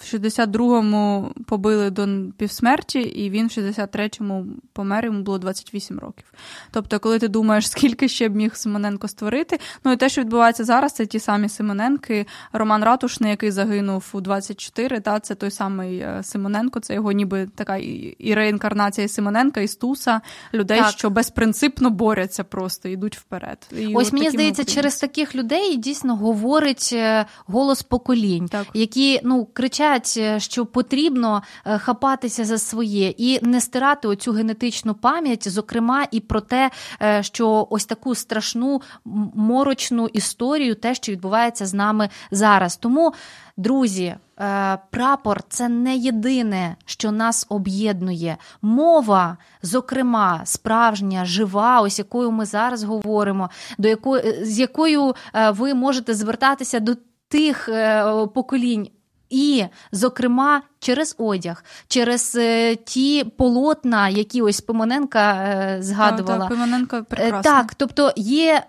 [0.00, 6.24] в 62-му побили до півсмерті, і він в 63-му помер, йому було 28 років.
[6.70, 10.64] Тобто, коли ти думаєш, скільки ще б міг Симоненко створити, ну і те, що відбувається
[10.64, 12.26] зараз, це ті самі Симоненки.
[12.52, 17.76] Роман Ратушний, який загинув у 24, та це той самий Симоненко, це його ніби така
[17.76, 19.98] і реінкарнація Симоненка, і Стус.
[19.98, 20.20] Ісуса,
[20.54, 20.90] людей, так.
[20.90, 23.68] що безпринципно борються, просто йдуть вперед.
[23.78, 28.66] І Ось мені здається, через таких людей дійсно говорить е, голос поколінь, так.
[28.74, 34.94] які ну кричать, е, що потрібно е, хапатися за своє і не стирати оцю генетичну
[34.94, 36.70] пам'ять, зокрема і про те,
[37.20, 38.82] що ось таку страшну
[39.34, 42.76] морочну історію, те, що відбувається з нами зараз.
[42.76, 43.12] Тому.
[43.56, 44.16] Друзі,
[44.90, 48.36] прапор це не єдине, що нас об'єднує.
[48.62, 55.74] Мова, зокрема, справжня, жива, ось якою ми зараз говоримо, до якої з якою е, ви
[55.74, 56.94] можете звертатися до
[57.28, 58.88] тих е, поколінь.
[59.30, 62.38] І, зокрема, через одяг, через
[62.84, 66.38] ті полотна, які ось Пимоненка згадувала.
[66.38, 67.42] Так, так, Пимоненко прекрасно.
[67.42, 68.62] Так, тобто є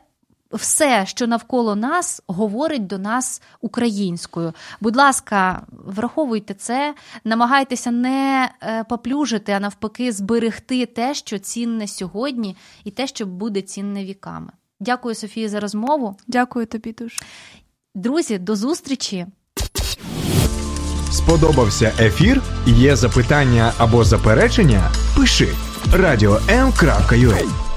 [0.51, 4.53] все, що навколо нас, говорить до нас українською.
[4.81, 12.55] Будь ласка, враховуйте це, намагайтеся не е, поплюжити, а навпаки, зберегти те, що цінне сьогодні,
[12.83, 14.51] і те, що буде цінне віками.
[14.79, 16.15] Дякую, Софії, за розмову.
[16.27, 17.15] Дякую тобі дуже.
[17.95, 19.25] Друзі, до зустрічі.
[21.11, 22.41] Сподобався ефір?
[22.65, 24.91] Є запитання або заперечення?
[25.17, 25.47] Пиши
[25.93, 27.68] радіом.ua